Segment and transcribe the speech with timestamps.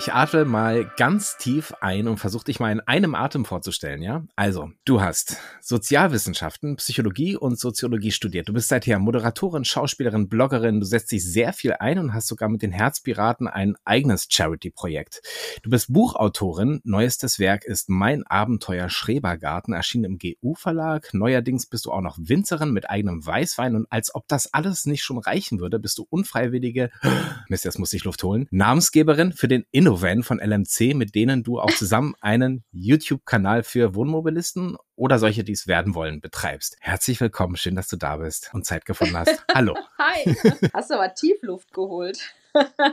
[0.00, 4.24] Ich atme mal ganz tief ein und versuche dich mal in einem Atem vorzustellen, ja?
[4.34, 8.48] Also, du hast Sozialwissenschaften, Psychologie und Soziologie studiert.
[8.48, 10.80] Du bist seither Moderatorin, Schauspielerin, Bloggerin.
[10.80, 15.20] Du setzt dich sehr viel ein und hast sogar mit den Herzpiraten ein eigenes Charity-Projekt.
[15.62, 16.80] Du bist Buchautorin.
[16.82, 21.12] Neuestes Werk ist Mein Abenteuer Schrebergarten, erschienen im GU-Verlag.
[21.12, 25.02] Neuerdings bist du auch noch Winzerin mit eigenem Weißwein und als ob das alles nicht
[25.02, 26.90] schon reichen würde, bist du unfreiwillige,
[27.48, 31.58] Mist, jetzt muss ich Luft holen, Namensgeberin für den Innovan von LMC, mit denen du
[31.58, 36.76] auch zusammen einen YouTube-Kanal für Wohnmobilisten oder solche, die es werden wollen, betreibst.
[36.78, 39.44] Herzlich willkommen, schön, dass du da bist und Zeit gefunden hast.
[39.52, 39.74] Hallo.
[39.98, 40.36] Hi,
[40.72, 42.20] hast du aber Tiefluft geholt.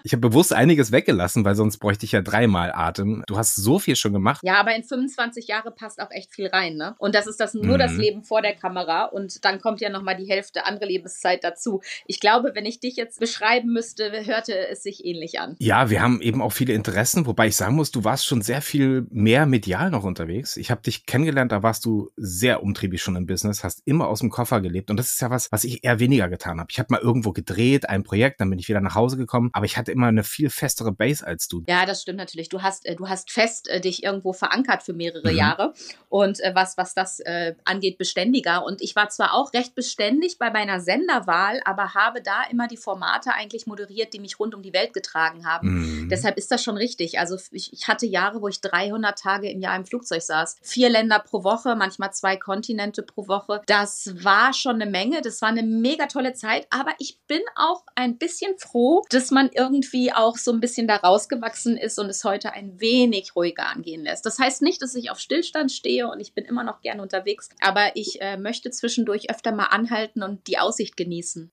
[0.03, 3.23] Ich habe bewusst einiges weggelassen, weil sonst bräuchte ich ja dreimal Atem.
[3.27, 4.41] Du hast so viel schon gemacht.
[4.43, 6.95] Ja, aber in 25 Jahre passt auch echt viel rein, ne?
[6.97, 7.79] Und das ist das nur mhm.
[7.79, 11.81] das Leben vor der Kamera und dann kommt ja nochmal die Hälfte andere Lebenszeit dazu.
[12.05, 15.55] Ich glaube, wenn ich dich jetzt beschreiben müsste, hörte es sich ähnlich an.
[15.59, 18.61] Ja, wir haben eben auch viele Interessen, wobei ich sagen muss, du warst schon sehr
[18.61, 20.57] viel mehr medial noch unterwegs.
[20.57, 24.19] Ich habe dich kennengelernt, da warst du sehr umtriebig schon im Business, hast immer aus
[24.19, 26.69] dem Koffer gelebt und das ist ja was, was ich eher weniger getan habe.
[26.71, 29.65] Ich habe mal irgendwo gedreht, ein Projekt, dann bin ich wieder nach Hause gekommen aber
[29.65, 31.63] ich hatte immer eine viel festere Base als du.
[31.67, 32.49] Ja, das stimmt natürlich.
[32.49, 35.37] Du hast, äh, du hast fest äh, dich irgendwo verankert für mehrere mhm.
[35.37, 35.73] Jahre
[36.09, 38.65] und äh, was, was das äh, angeht, beständiger.
[38.65, 42.77] Und ich war zwar auch recht beständig bei meiner Senderwahl, aber habe da immer die
[42.77, 46.03] Formate eigentlich moderiert, die mich rund um die Welt getragen haben.
[46.03, 46.09] Mhm.
[46.09, 47.19] Deshalb ist das schon richtig.
[47.19, 50.57] Also ich, ich hatte Jahre, wo ich 300 Tage im Jahr im Flugzeug saß.
[50.61, 53.61] Vier Länder pro Woche, manchmal zwei Kontinente pro Woche.
[53.67, 55.21] Das war schon eine Menge.
[55.21, 56.67] Das war eine mega tolle Zeit.
[56.69, 60.87] Aber ich bin auch ein bisschen froh, dass man man irgendwie auch so ein bisschen
[60.87, 64.25] da rausgewachsen ist und es heute ein wenig ruhiger angehen lässt.
[64.25, 67.49] Das heißt nicht, dass ich auf Stillstand stehe und ich bin immer noch gerne unterwegs,
[67.61, 71.51] aber ich äh, möchte zwischendurch öfter mal anhalten und die Aussicht genießen.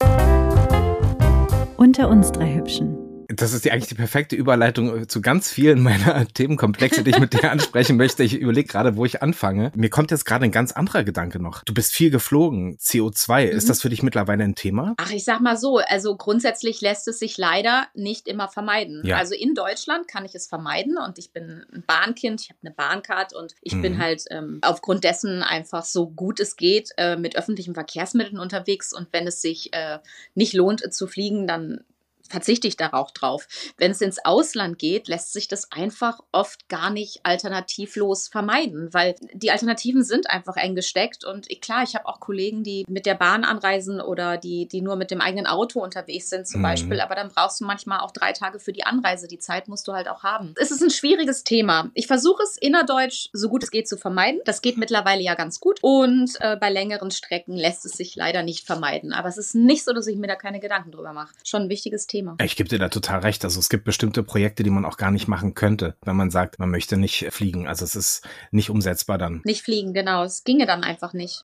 [1.76, 2.93] Unter uns drei Hübschen.
[3.28, 7.18] Das ist die, eigentlich die perfekte Überleitung äh, zu ganz vielen meiner Themenkomplexe, die ich
[7.18, 8.22] mit dir ansprechen möchte.
[8.22, 9.72] Ich überlege gerade, wo ich anfange.
[9.74, 11.64] Mir kommt jetzt gerade ein ganz anderer Gedanke noch.
[11.64, 12.76] Du bist viel geflogen.
[12.78, 13.56] CO2, mhm.
[13.56, 14.94] ist das für dich mittlerweile ein Thema?
[14.96, 19.02] Ach, ich sag mal so, also grundsätzlich lässt es sich leider nicht immer vermeiden.
[19.04, 19.16] Ja.
[19.16, 22.74] Also in Deutschland kann ich es vermeiden und ich bin ein Bahnkind, ich habe eine
[22.74, 23.82] Bahncard und ich mhm.
[23.82, 28.92] bin halt ähm, aufgrund dessen einfach so gut es geht äh, mit öffentlichen Verkehrsmitteln unterwegs
[28.92, 29.98] und wenn es sich äh,
[30.34, 31.84] nicht lohnt zu fliegen, dann
[32.28, 33.46] verzichte ich da auch drauf.
[33.76, 39.14] Wenn es ins Ausland geht, lässt sich das einfach oft gar nicht alternativlos vermeiden, weil
[39.32, 41.24] die Alternativen sind einfach eng gesteckt.
[41.24, 44.96] Und klar, ich habe auch Kollegen, die mit der Bahn anreisen oder die, die nur
[44.96, 46.64] mit dem eigenen Auto unterwegs sind zum mhm.
[46.64, 47.00] Beispiel.
[47.00, 49.28] Aber dann brauchst du manchmal auch drei Tage für die Anreise.
[49.28, 50.54] Die Zeit musst du halt auch haben.
[50.58, 51.90] Es ist ein schwieriges Thema.
[51.94, 54.40] Ich versuche es innerdeutsch so gut es geht zu vermeiden.
[54.44, 55.78] Das geht mittlerweile ja ganz gut.
[55.82, 59.12] Und äh, bei längeren Strecken lässt es sich leider nicht vermeiden.
[59.12, 61.34] Aber es ist nicht so, dass ich mir da keine Gedanken drüber mache.
[61.44, 62.23] Schon ein wichtiges Thema.
[62.24, 62.36] Thema.
[62.42, 63.44] Ich gebe dir da total recht.
[63.44, 66.58] Also es gibt bestimmte Projekte, die man auch gar nicht machen könnte, wenn man sagt,
[66.58, 67.66] man möchte nicht fliegen.
[67.66, 69.42] Also es ist nicht umsetzbar dann.
[69.44, 70.24] Nicht fliegen, genau.
[70.24, 71.42] Es ginge dann einfach nicht.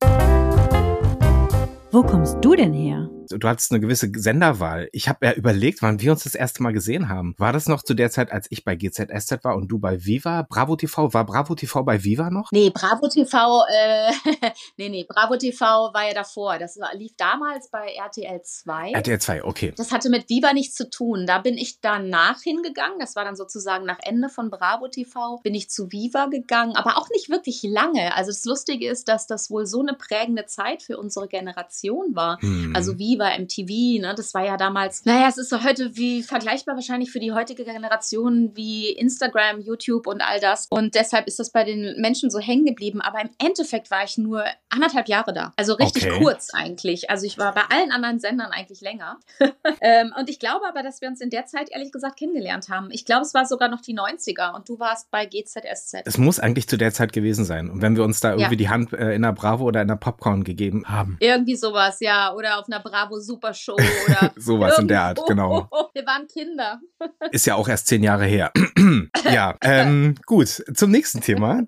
[1.93, 3.11] Wo kommst du denn her?
[3.39, 4.89] Du hattest eine gewisse Senderwahl.
[4.93, 7.35] Ich habe ja überlegt, wann wir uns das erste Mal gesehen haben.
[7.39, 10.47] War das noch zu der Zeit, als ich bei GZSZ war und du bei Viva?
[10.49, 11.13] Bravo TV?
[11.13, 12.51] War Bravo TV bei Viva noch?
[12.53, 14.13] Nee, Bravo TV, äh,
[14.77, 16.59] nee, nee, Bravo TV war ja davor.
[16.59, 18.93] Das lief damals bei RTL 2.
[18.93, 19.73] RTL 2, okay.
[19.77, 21.27] Das hatte mit Viva nichts zu tun.
[21.27, 22.99] Da bin ich danach hingegangen.
[22.99, 25.39] Das war dann sozusagen nach Ende von Bravo TV.
[25.43, 28.15] Bin ich zu Viva gegangen, aber auch nicht wirklich lange.
[28.17, 32.41] Also das Lustige ist, dass das wohl so eine prägende Zeit für unsere Generation war.
[32.41, 32.73] Hm.
[32.75, 34.14] Also Viva Viva, MTV, ne?
[34.16, 37.64] Das war ja damals, naja, es ist so heute wie vergleichbar wahrscheinlich für die heutige
[37.64, 40.66] Generation wie Instagram, YouTube und all das.
[40.70, 43.00] Und deshalb ist das bei den Menschen so hängen geblieben.
[43.00, 45.53] Aber im Endeffekt war ich nur anderthalb Jahre da.
[45.56, 46.22] Also richtig okay.
[46.22, 47.10] kurz eigentlich.
[47.10, 49.19] Also ich war bei allen anderen Sendern eigentlich länger.
[49.81, 52.88] ähm, und ich glaube aber, dass wir uns in der Zeit ehrlich gesagt kennengelernt haben.
[52.91, 56.02] Ich glaube, es war sogar noch die 90er und du warst bei GZSZ.
[56.05, 57.70] Es muss eigentlich zu der Zeit gewesen sein.
[57.70, 58.56] Und wenn wir uns da irgendwie ja.
[58.56, 61.16] die Hand äh, in der Bravo oder in der Popcorn gegeben haben.
[61.20, 62.34] Irgendwie sowas, ja.
[62.34, 65.69] Oder auf einer Bravo Bravo Super Show oder sowas in der Art, genau.
[65.95, 66.81] Wir waren Kinder.
[67.33, 68.53] Ist ja auch erst zehn Jahre her.
[69.25, 70.62] ja, ähm, gut.
[70.75, 71.62] Zum nächsten Thema.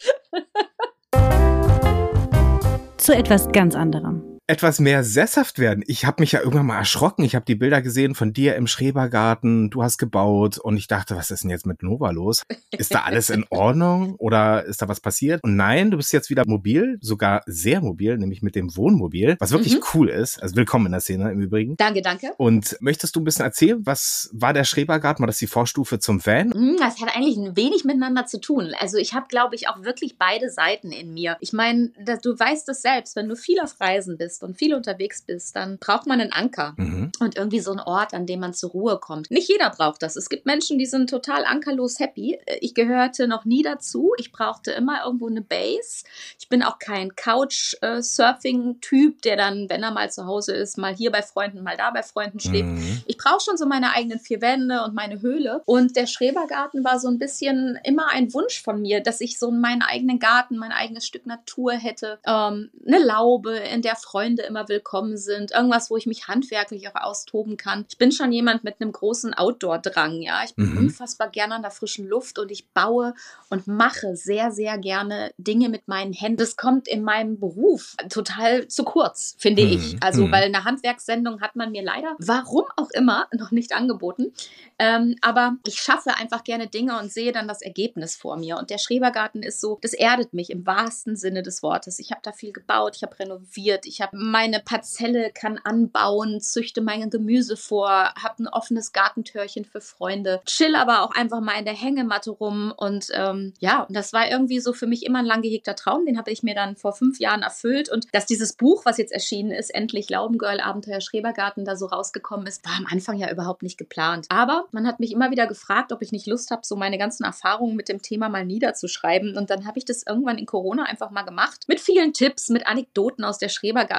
[2.96, 5.84] Zu etwas ganz anderem etwas mehr sesshaft werden.
[5.86, 7.24] Ich habe mich ja irgendwann mal erschrocken.
[7.24, 9.70] Ich habe die Bilder gesehen von dir im Schrebergarten.
[9.70, 12.42] Du hast gebaut und ich dachte, was ist denn jetzt mit Nova los?
[12.76, 15.42] Ist da alles in Ordnung oder ist da was passiert?
[15.44, 19.52] Und nein, du bist jetzt wieder mobil, sogar sehr mobil, nämlich mit dem Wohnmobil, was
[19.52, 19.84] wirklich mhm.
[19.94, 20.42] cool ist.
[20.42, 21.76] Also willkommen in der Szene im Übrigen.
[21.76, 22.32] Danke, danke.
[22.36, 25.22] Und möchtest du ein bisschen erzählen, was war der Schrebergarten?
[25.22, 26.48] War das die Vorstufe zum Van?
[26.48, 28.72] Mhm, das hat eigentlich ein wenig miteinander zu tun.
[28.78, 31.36] Also ich habe, glaube ich, auch wirklich beide Seiten in mir.
[31.40, 31.92] Ich meine,
[32.22, 35.54] du weißt es selbst, wenn du viel auf Reisen bist, bist und viel unterwegs bist,
[35.56, 37.10] dann braucht man einen Anker mhm.
[37.20, 39.30] und irgendwie so einen Ort, an dem man zur Ruhe kommt.
[39.30, 40.16] Nicht jeder braucht das.
[40.16, 42.38] Es gibt Menschen, die sind total ankerlos happy.
[42.60, 44.14] Ich gehörte noch nie dazu.
[44.16, 46.04] Ich brauchte immer irgendwo eine Base.
[46.38, 51.10] Ich bin auch kein Couch-Surfing-Typ, der dann, wenn er mal zu Hause ist, mal hier
[51.10, 52.68] bei Freunden, mal da bei Freunden schläft.
[52.68, 53.02] Mhm.
[53.06, 55.60] Ich brauche schon so meine eigenen vier Wände und meine Höhle.
[55.66, 59.50] Und der Schrebergarten war so ein bisschen immer ein Wunsch von mir, dass ich so
[59.50, 62.18] meinen eigenen Garten, mein eigenes Stück Natur hätte.
[62.26, 65.50] Ähm, eine Laube, in der Freunde immer willkommen sind.
[65.50, 67.86] Irgendwas, wo ich mich handwerklich auch austoben kann.
[67.88, 70.22] Ich bin schon jemand mit einem großen Outdoor-Drang.
[70.22, 70.78] Ja, ich bin mhm.
[70.78, 73.14] unfassbar gerne an der frischen Luft und ich baue
[73.50, 76.36] und mache sehr, sehr gerne Dinge mit meinen Händen.
[76.36, 79.72] Das kommt in meinem Beruf total zu kurz, finde mhm.
[79.72, 79.96] ich.
[80.00, 80.30] Also, mhm.
[80.32, 84.32] weil eine Handwerkssendung hat man mir leider, warum auch immer, noch nicht angeboten.
[84.78, 88.56] Ähm, aber ich schaffe einfach gerne Dinge und sehe dann das Ergebnis vor mir.
[88.56, 91.98] Und der Schrebergarten ist so, das erdet mich im wahrsten Sinne des Wortes.
[91.98, 96.80] Ich habe da viel gebaut, ich habe renoviert, ich habe meine Parzelle kann anbauen, züchte
[96.80, 101.64] mein Gemüse vor, habe ein offenes Gartentürchen für Freunde, chill aber auch einfach mal in
[101.64, 102.72] der Hängematte rum.
[102.76, 106.06] Und ähm, ja, und das war irgendwie so für mich immer ein lang gehegter Traum.
[106.06, 107.90] Den habe ich mir dann vor fünf Jahren erfüllt.
[107.90, 112.46] Und dass dieses Buch, was jetzt erschienen ist, endlich Laubengirl Abenteuer Schrebergarten, da so rausgekommen
[112.46, 114.26] ist, war am Anfang ja überhaupt nicht geplant.
[114.28, 117.24] Aber man hat mich immer wieder gefragt, ob ich nicht Lust habe, so meine ganzen
[117.24, 119.36] Erfahrungen mit dem Thema mal niederzuschreiben.
[119.36, 121.64] Und dann habe ich das irgendwann in Corona einfach mal gemacht.
[121.68, 123.48] Mit vielen Tipps, mit Anekdoten aus der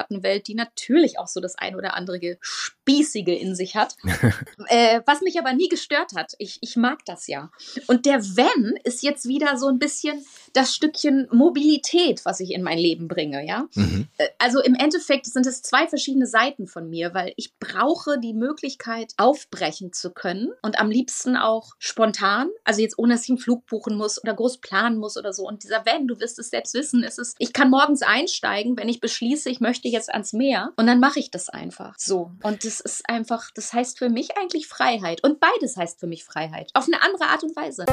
[0.04, 3.96] Schrebergartenwelt, die natürlich auch so das ein oder andere Spießige in sich hat.
[4.68, 6.34] äh, was mich aber nie gestört hat.
[6.38, 7.50] Ich, ich mag das ja.
[7.86, 12.62] Und der Wenn ist jetzt wieder so ein bisschen das Stückchen Mobilität, was ich in
[12.62, 13.66] mein Leben bringe, ja.
[13.74, 14.08] Mhm.
[14.18, 18.34] Äh, also im Endeffekt sind es zwei verschiedene Seiten von mir, weil ich brauche die
[18.34, 23.38] Möglichkeit, aufbrechen zu können und am liebsten auch spontan, also jetzt ohne, dass ich einen
[23.38, 25.46] Flug buchen muss oder groß planen muss oder so.
[25.46, 28.88] Und dieser Wenn, du wirst es selbst wissen, ist es, ich kann morgens einsteigen, wenn
[28.88, 31.94] ich beschließe, ich möchte jetzt ans Meer und dann mache ich das einfach.
[31.96, 32.32] So.
[32.42, 35.24] Und das ist einfach, das heißt für mich eigentlich Freiheit.
[35.24, 36.70] Und beides heißt für mich Freiheit.
[36.74, 37.86] Auf eine andere Art und Weise.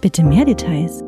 [0.00, 1.04] Bitte mehr Details.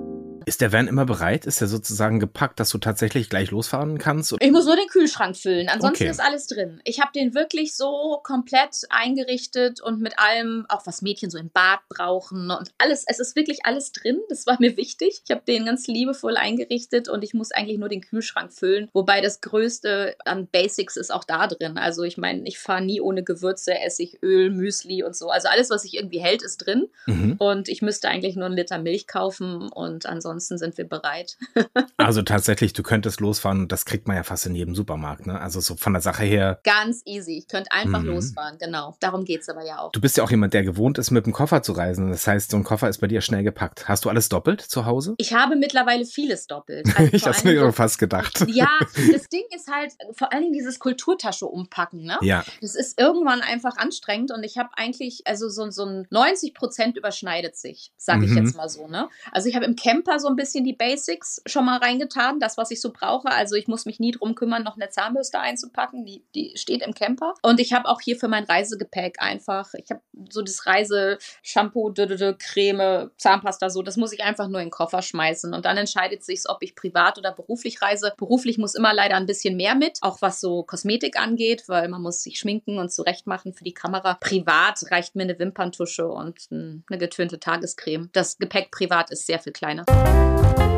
[0.46, 1.46] Ist der Van immer bereit?
[1.46, 4.34] Ist er sozusagen gepackt, dass du tatsächlich gleich losfahren kannst?
[4.40, 5.68] Ich muss nur den Kühlschrank füllen.
[5.68, 6.10] Ansonsten okay.
[6.10, 6.80] ist alles drin.
[6.84, 11.50] Ich habe den wirklich so komplett eingerichtet und mit allem, auch was Mädchen so im
[11.50, 13.04] Bad brauchen und alles.
[13.06, 14.20] Es ist wirklich alles drin.
[14.28, 15.22] Das war mir wichtig.
[15.24, 18.88] Ich habe den ganz liebevoll eingerichtet und ich muss eigentlich nur den Kühlschrank füllen.
[18.92, 21.78] Wobei das Größte an Basics ist auch da drin.
[21.78, 25.30] Also ich meine, ich fahre nie ohne Gewürze, Essig, Öl, Müsli und so.
[25.30, 26.88] Also alles, was sich irgendwie hält, ist drin.
[27.06, 27.36] Mhm.
[27.38, 31.36] Und ich müsste eigentlich nur einen Liter Milch kaufen und ansonsten ansonsten sind wir bereit.
[31.96, 35.38] also tatsächlich, du könntest losfahren, das kriegt man ja fast in jedem Supermarkt, ne?
[35.40, 36.60] Also so von der Sache her.
[36.64, 37.38] Ganz easy.
[37.38, 38.08] Ich könnte einfach mhm.
[38.08, 38.96] losfahren, genau.
[39.00, 39.92] Darum geht es aber ja auch.
[39.92, 42.10] Du bist ja auch jemand, der gewohnt ist, mit dem Koffer zu reisen.
[42.10, 43.88] Das heißt, so ein Koffer ist bei dir schnell gepackt.
[43.88, 45.14] Hast du alles doppelt zu Hause?
[45.18, 46.88] Ich habe mittlerweile vieles doppelt.
[47.02, 48.46] Also ich hab's mir so, fast gedacht.
[48.52, 48.68] Ja,
[49.10, 52.18] das Ding ist halt vor allen Dingen dieses Kulturtasche umpacken, ne?
[52.20, 52.44] Ja.
[52.60, 56.96] Das ist irgendwann einfach anstrengend und ich habe eigentlich, also so, so ein 90 Prozent
[56.98, 58.44] überschneidet sich, sage ich mhm.
[58.44, 59.08] jetzt mal so, ne?
[59.32, 62.70] Also ich habe im Camper so ein bisschen die Basics schon mal reingetan, das, was
[62.70, 63.28] ich so brauche.
[63.28, 66.06] Also ich muss mich nie drum kümmern, noch eine Zahnbürste einzupacken.
[66.06, 67.34] Die, die steht im Camper.
[67.42, 71.92] Und ich habe auch hier für mein Reisegepäck einfach, ich habe so das Reise-Shampoo,
[72.38, 75.52] Creme, Zahnpasta, so, das muss ich einfach nur in den Koffer schmeißen.
[75.52, 78.14] Und dann entscheidet sich, ob ich privat oder beruflich reise.
[78.16, 82.02] Beruflich muss immer leider ein bisschen mehr mit, auch was so Kosmetik angeht, weil man
[82.02, 84.14] muss sich schminken und zurechtmachen für die Kamera.
[84.14, 88.10] Privat reicht mir eine Wimperntusche und eine getönte Tagescreme.
[88.12, 89.84] Das Gepäck privat ist sehr viel kleiner.
[90.12, 90.71] Thank you.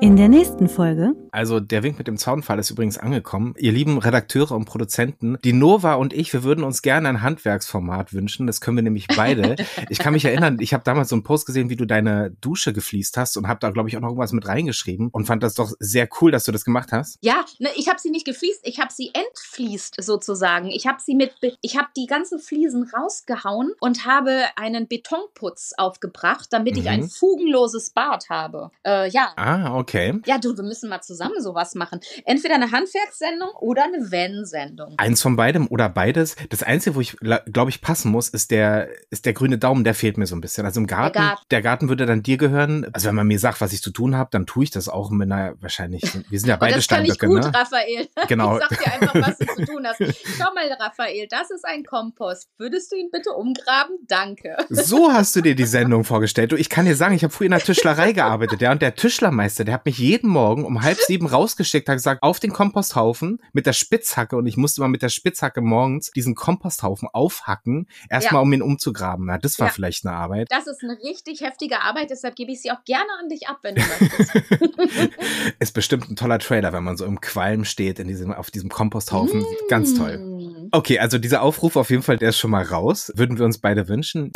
[0.00, 1.16] In der nächsten Folge.
[1.32, 3.54] Also der Wink mit dem Zaunfall ist übrigens angekommen.
[3.58, 8.12] Ihr lieben Redakteure und Produzenten, die Nova und ich, wir würden uns gerne ein Handwerksformat
[8.12, 8.46] wünschen.
[8.46, 9.56] Das können wir nämlich beide.
[9.90, 12.72] ich kann mich erinnern, ich habe damals so einen Post gesehen, wie du deine Dusche
[12.72, 15.54] gefliest hast und habe da, glaube ich, auch noch irgendwas mit reingeschrieben und fand das
[15.54, 17.18] doch sehr cool, dass du das gemacht hast.
[17.20, 20.68] Ja, ne, ich habe sie nicht gefliest, ich habe sie entfliest sozusagen.
[20.68, 26.46] Ich habe sie mit, ich habe die ganzen Fliesen rausgehauen und habe einen Betonputz aufgebracht,
[26.52, 26.82] damit mhm.
[26.82, 28.70] ich ein fugenloses Bad habe.
[28.86, 29.32] Äh, ja.
[29.34, 29.87] Ah, okay.
[29.88, 30.20] Okay.
[30.26, 32.00] Ja, du, wir müssen mal zusammen sowas machen.
[32.26, 34.94] Entweder eine Handwerkssendung oder eine Wenn-Sendung.
[34.98, 36.36] Eins von beidem oder beides.
[36.50, 39.94] Das Einzige, wo ich, glaube ich, passen muss, ist der, ist der grüne Daumen, der
[39.94, 40.66] fehlt mir so ein bisschen.
[40.66, 42.86] Also im Garten, der Garten, der Garten würde dann dir gehören.
[42.92, 45.10] Also wenn man mir sagt, was ich zu tun habe, dann tue ich das auch
[45.10, 47.34] mit einer, wahrscheinlich, wir sind ja beide Steinböcke, ne?
[47.34, 48.08] gut, Raphael.
[48.28, 48.58] Genau.
[48.58, 49.98] Ich sag dir einfach, was du zu tun hast.
[50.38, 52.50] Schau mal, Raphael, das ist ein Kompost.
[52.58, 53.96] Würdest du ihn bitte umgraben?
[54.06, 54.54] Danke.
[54.68, 56.52] So hast du dir die Sendung vorgestellt.
[56.52, 58.94] Du, ich kann dir sagen, ich habe früher in der Tischlerei gearbeitet, ja, und der
[58.94, 63.40] Tischlermeister, der hat mich jeden Morgen um halb sieben rausgeschickt, hat gesagt, auf den Komposthaufen
[63.52, 68.40] mit der Spitzhacke und ich musste mal mit der Spitzhacke morgens diesen Komposthaufen aufhacken, erstmal
[68.40, 68.42] ja.
[68.42, 69.28] um ihn umzugraben.
[69.28, 69.72] Ja, das war ja.
[69.72, 70.48] vielleicht eine Arbeit.
[70.50, 73.58] Das ist eine richtig heftige Arbeit, deshalb gebe ich sie auch gerne an dich ab,
[73.62, 75.12] wenn du möchtest.
[75.60, 78.70] ist bestimmt ein toller Trailer, wenn man so im Qualm steht in diesem, auf diesem
[78.70, 79.42] Komposthaufen.
[79.42, 79.44] Mm.
[79.68, 80.68] Ganz toll.
[80.72, 83.12] Okay, also dieser Aufruf auf jeden Fall, der ist schon mal raus.
[83.14, 84.32] Würden wir uns beide wünschen.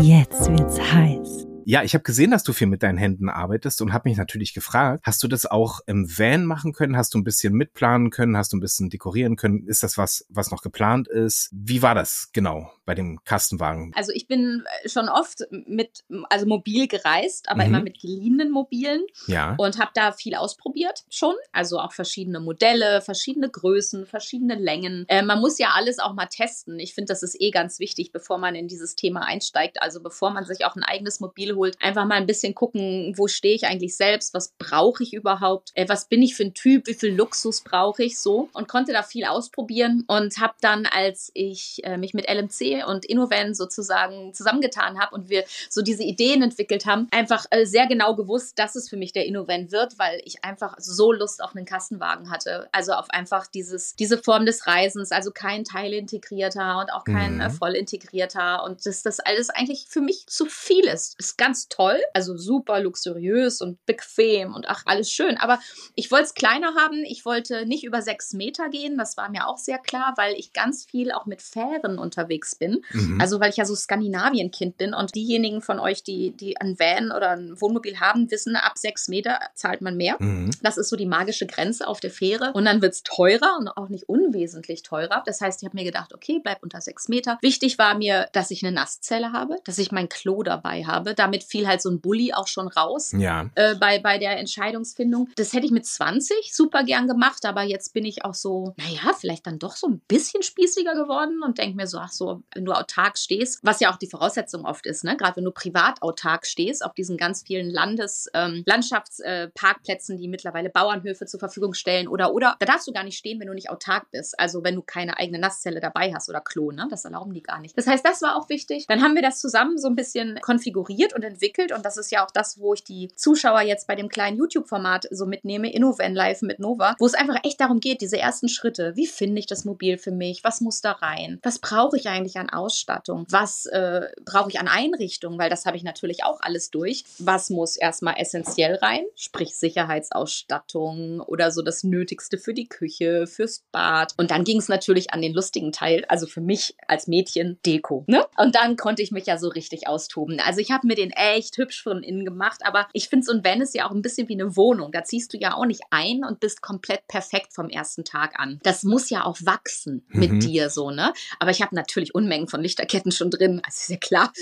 [0.00, 1.51] Jetzt wird's heiß.
[1.64, 4.54] Ja, ich habe gesehen, dass du viel mit deinen Händen arbeitest und habe mich natürlich
[4.54, 6.96] gefragt, hast du das auch im Van machen können?
[6.96, 8.36] Hast du ein bisschen mitplanen können?
[8.36, 9.66] Hast du ein bisschen dekorieren können?
[9.66, 11.50] Ist das was, was noch geplant ist?
[11.52, 13.92] Wie war das genau bei dem Kastenwagen?
[13.94, 17.68] Also ich bin äh, schon oft mit, also mobil gereist, aber mhm.
[17.68, 19.02] immer mit geliehenen Mobilen.
[19.26, 19.54] Ja.
[19.58, 21.34] Und habe da viel ausprobiert schon.
[21.52, 25.04] Also auch verschiedene Modelle, verschiedene Größen, verschiedene Längen.
[25.08, 26.78] Äh, man muss ja alles auch mal testen.
[26.78, 29.80] Ich finde, das ist eh ganz wichtig, bevor man in dieses Thema einsteigt.
[29.80, 33.28] Also bevor man sich auch ein eigenes Mobil holt, einfach mal ein bisschen gucken, wo
[33.28, 36.86] stehe ich eigentlich selbst, was brauche ich überhaupt, äh, was bin ich für ein Typ,
[36.86, 41.30] wie viel Luxus brauche ich so und konnte da viel ausprobieren und habe dann, als
[41.34, 46.42] ich äh, mich mit LMC und Innovan sozusagen zusammengetan habe und wir so diese Ideen
[46.42, 50.20] entwickelt haben, einfach äh, sehr genau gewusst, dass es für mich der Innovan wird, weil
[50.24, 52.68] ich einfach so Lust auf einen Kastenwagen hatte.
[52.72, 57.48] Also auf einfach dieses, diese Form des Reisens, also kein teilintegrierter und auch kein äh,
[57.48, 57.52] mhm.
[57.52, 61.18] voll integrierter und dass das alles eigentlich für mich zu viel ist.
[61.18, 65.36] Ist ganz toll, also super luxuriös und bequem und ach, alles schön.
[65.38, 65.58] Aber
[65.96, 67.02] ich wollte es kleiner haben.
[67.04, 68.96] Ich wollte nicht über sechs Meter gehen.
[68.96, 72.84] Das war mir auch sehr klar, weil ich ganz viel auch mit Fähren unterwegs bin.
[72.92, 73.20] Mhm.
[73.20, 77.10] Also weil ich ja so Skandinavien-Kind bin und diejenigen von euch, die, die ein Van
[77.10, 80.14] oder ein Wohnmobil haben, wissen, ab sechs Meter zahlt man mehr.
[80.20, 80.52] Mhm.
[80.62, 82.52] Das ist so die magische Grenze auf der Fähre.
[82.52, 85.24] Und dann wird es teurer und auch nicht unwesentlich teurer.
[85.26, 87.38] Das heißt, ich habe mir gedacht, okay, bleib unter sechs Meter.
[87.42, 91.14] Wichtig war mir, dass ich eine Nasszelle habe, dass ich mein Klo dabei habe.
[91.14, 93.48] Damit damit fiel halt so ein Bully auch schon raus ja.
[93.54, 95.30] äh, bei, bei der Entscheidungsfindung.
[95.36, 99.14] Das hätte ich mit 20 super gern gemacht, aber jetzt bin ich auch so, naja,
[99.18, 102.66] vielleicht dann doch so ein bisschen spießiger geworden und denke mir so, ach so, wenn
[102.66, 105.16] du autark stehst, was ja auch die Voraussetzung oft ist, ne?
[105.16, 110.28] gerade wenn du privat autark stehst, auf diesen ganz vielen Landes-, ähm, Landschaftsparkplätzen, äh, die
[110.28, 113.54] mittlerweile Bauernhöfe zur Verfügung stellen oder, oder, da darfst du gar nicht stehen, wenn du
[113.54, 114.38] nicht autark bist.
[114.38, 116.86] Also wenn du keine eigene Nasszelle dabei hast oder Klo, ne?
[116.90, 117.76] das erlauben die gar nicht.
[117.78, 118.86] Das heißt, das war auch wichtig.
[118.86, 121.72] Dann haben wir das zusammen so ein bisschen konfiguriert und und entwickelt.
[121.72, 125.06] Und das ist ja auch das, wo ich die Zuschauer jetzt bei dem kleinen YouTube-Format
[125.10, 128.96] so mitnehme, InnoVan Live mit Nova, wo es einfach echt darum geht, diese ersten Schritte.
[128.96, 130.44] Wie finde ich das Mobil für mich?
[130.44, 131.38] Was muss da rein?
[131.42, 133.26] Was brauche ich eigentlich an Ausstattung?
[133.30, 135.38] Was äh, brauche ich an Einrichtungen?
[135.38, 137.04] Weil das habe ich natürlich auch alles durch.
[137.18, 139.04] Was muss erstmal essentiell rein?
[139.14, 144.14] Sprich Sicherheitsausstattung oder so das Nötigste für die Küche, fürs Bad.
[144.16, 148.04] Und dann ging es natürlich an den lustigen Teil, also für mich als Mädchen Deko.
[148.06, 148.24] Ne?
[148.36, 150.40] Und dann konnte ich mich ja so richtig austoben.
[150.40, 152.60] Also ich habe mir den echt hübsch von innen gemacht.
[152.64, 154.92] Aber ich finde, so ein Van ist ja auch ein bisschen wie eine Wohnung.
[154.92, 158.60] Da ziehst du ja auch nicht ein und bist komplett perfekt vom ersten Tag an.
[158.62, 160.40] Das muss ja auch wachsen mit mhm.
[160.40, 161.12] dir so, ne?
[161.38, 163.60] Aber ich habe natürlich Unmengen von Lichterketten schon drin.
[163.64, 164.32] Also ist ja klar.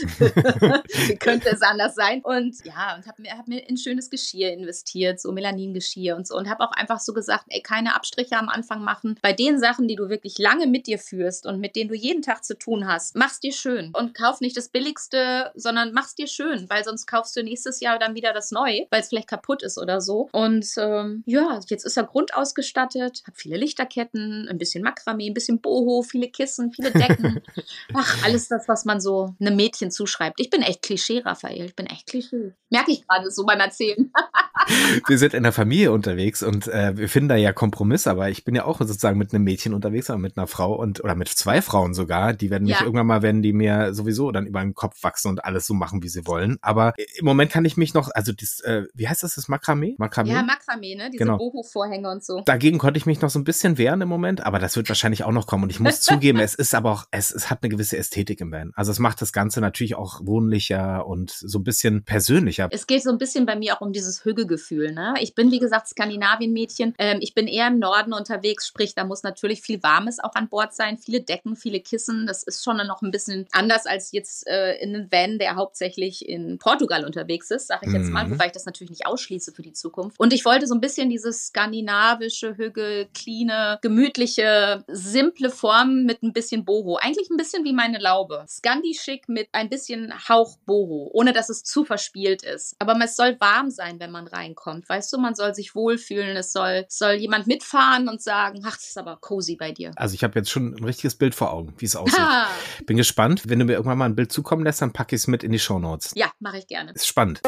[1.07, 2.21] wie könnte es anders sein?
[2.23, 6.37] Und ja, und habe mir, hab mir in schönes Geschirr investiert, so Melaningeschirr und so.
[6.37, 9.19] Und habe auch einfach so gesagt, ey, keine Abstriche am Anfang machen.
[9.23, 12.23] Bei den Sachen, die du wirklich lange mit dir führst und mit denen du jeden
[12.23, 13.93] Tag zu tun hast, mach's dir schön.
[13.95, 17.81] Und kauf nicht das Billigste, sondern mach's dir schön schön, weil sonst kaufst du nächstes
[17.81, 20.29] Jahr dann wieder das Neue, weil es vielleicht kaputt ist oder so.
[20.33, 25.61] Und ähm, ja, jetzt ist er grundausgestattet, hat viele Lichterketten, ein bisschen Makramee, ein bisschen
[25.61, 27.43] Boho, viele Kissen, viele Decken.
[27.95, 30.41] Ach, alles das, was man so einem Mädchen zuschreibt.
[30.41, 31.67] Ich bin echt Klischee, Raphael.
[31.67, 32.53] Ich bin echt Klischee.
[32.71, 34.13] Merke ich gerade so beim Erzählen.
[35.07, 38.45] wir sind in der Familie unterwegs und äh, wir finden da ja Kompromisse, aber ich
[38.45, 41.29] bin ja auch sozusagen mit einem Mädchen unterwegs, aber mit einer Frau und oder mit
[41.29, 42.33] zwei Frauen sogar.
[42.33, 42.85] Die werden mich ja.
[42.85, 46.03] irgendwann mal, werden die mir sowieso dann über den Kopf wachsen und alles so machen,
[46.03, 46.59] wie sie wollen.
[46.61, 49.95] Aber im Moment kann ich mich noch, also das, äh, wie heißt das, das Makramee?
[49.99, 50.31] Makramee?
[50.31, 51.11] Ja, Makramee, ne?
[51.11, 51.39] Diese genau.
[51.39, 52.43] Boho-Vorhänge und so.
[52.45, 55.25] Dagegen konnte ich mich noch so ein bisschen wehren im Moment, aber das wird wahrscheinlich
[55.25, 55.65] auch noch kommen.
[55.65, 58.53] Und ich muss zugeben, es ist aber auch, es, es hat eine gewisse Ästhetik im
[58.53, 58.73] Van.
[58.75, 62.69] Also es macht das Ganze natürlich auch wohnlicher und so ein bisschen persönlicher.
[62.71, 65.15] Es geht so ein bisschen bei mir auch um dieses Hügelgefühl, ne?
[65.21, 66.95] Ich bin, wie gesagt, Skandinavien-Mädchen.
[66.99, 70.49] Ähm, ich bin eher im Norden unterwegs, sprich, da muss natürlich viel Warmes auch an
[70.49, 72.27] Bord sein, viele Decken, viele Kissen.
[72.27, 76.29] Das ist schon noch ein bisschen anders als jetzt äh, in einem Van, der hauptsächlich
[76.29, 78.33] in Portugal unterwegs ist, sage ich jetzt mal, mhm.
[78.33, 80.19] wobei ich das natürlich nicht ausschließe für die Zukunft.
[80.19, 86.33] Und ich wollte so ein bisschen dieses skandinavische, hügel, cleane, gemütliche, simple Form mit ein
[86.33, 86.97] bisschen Boho.
[86.97, 88.45] Eigentlich ein bisschen wie meine Laube.
[88.49, 92.77] Scandi-schick mit ein bisschen Hauch Boho, ohne dass es zu verspielt ist.
[92.79, 94.89] Aber es soll warm sein, wenn man reinkommt.
[94.89, 96.37] Weißt du, man soll sich wohlfühlen.
[96.37, 99.93] Es soll, soll jemand mitfahren und sagen, ach, das ist aber cozy bei dir.
[99.97, 102.19] Also ich habe jetzt schon ein richtiges Bild vor Augen, wie es aussieht.
[102.19, 102.47] Ha.
[102.87, 103.43] Bin gespannt.
[103.47, 105.53] Wenn du mir irgendwann mal ein Bild zukommen lässt, dann packe ich es mit in
[105.53, 106.13] die Show Notes.
[106.15, 106.93] Ja, mache ich gerne.
[106.93, 107.41] Ist spannend.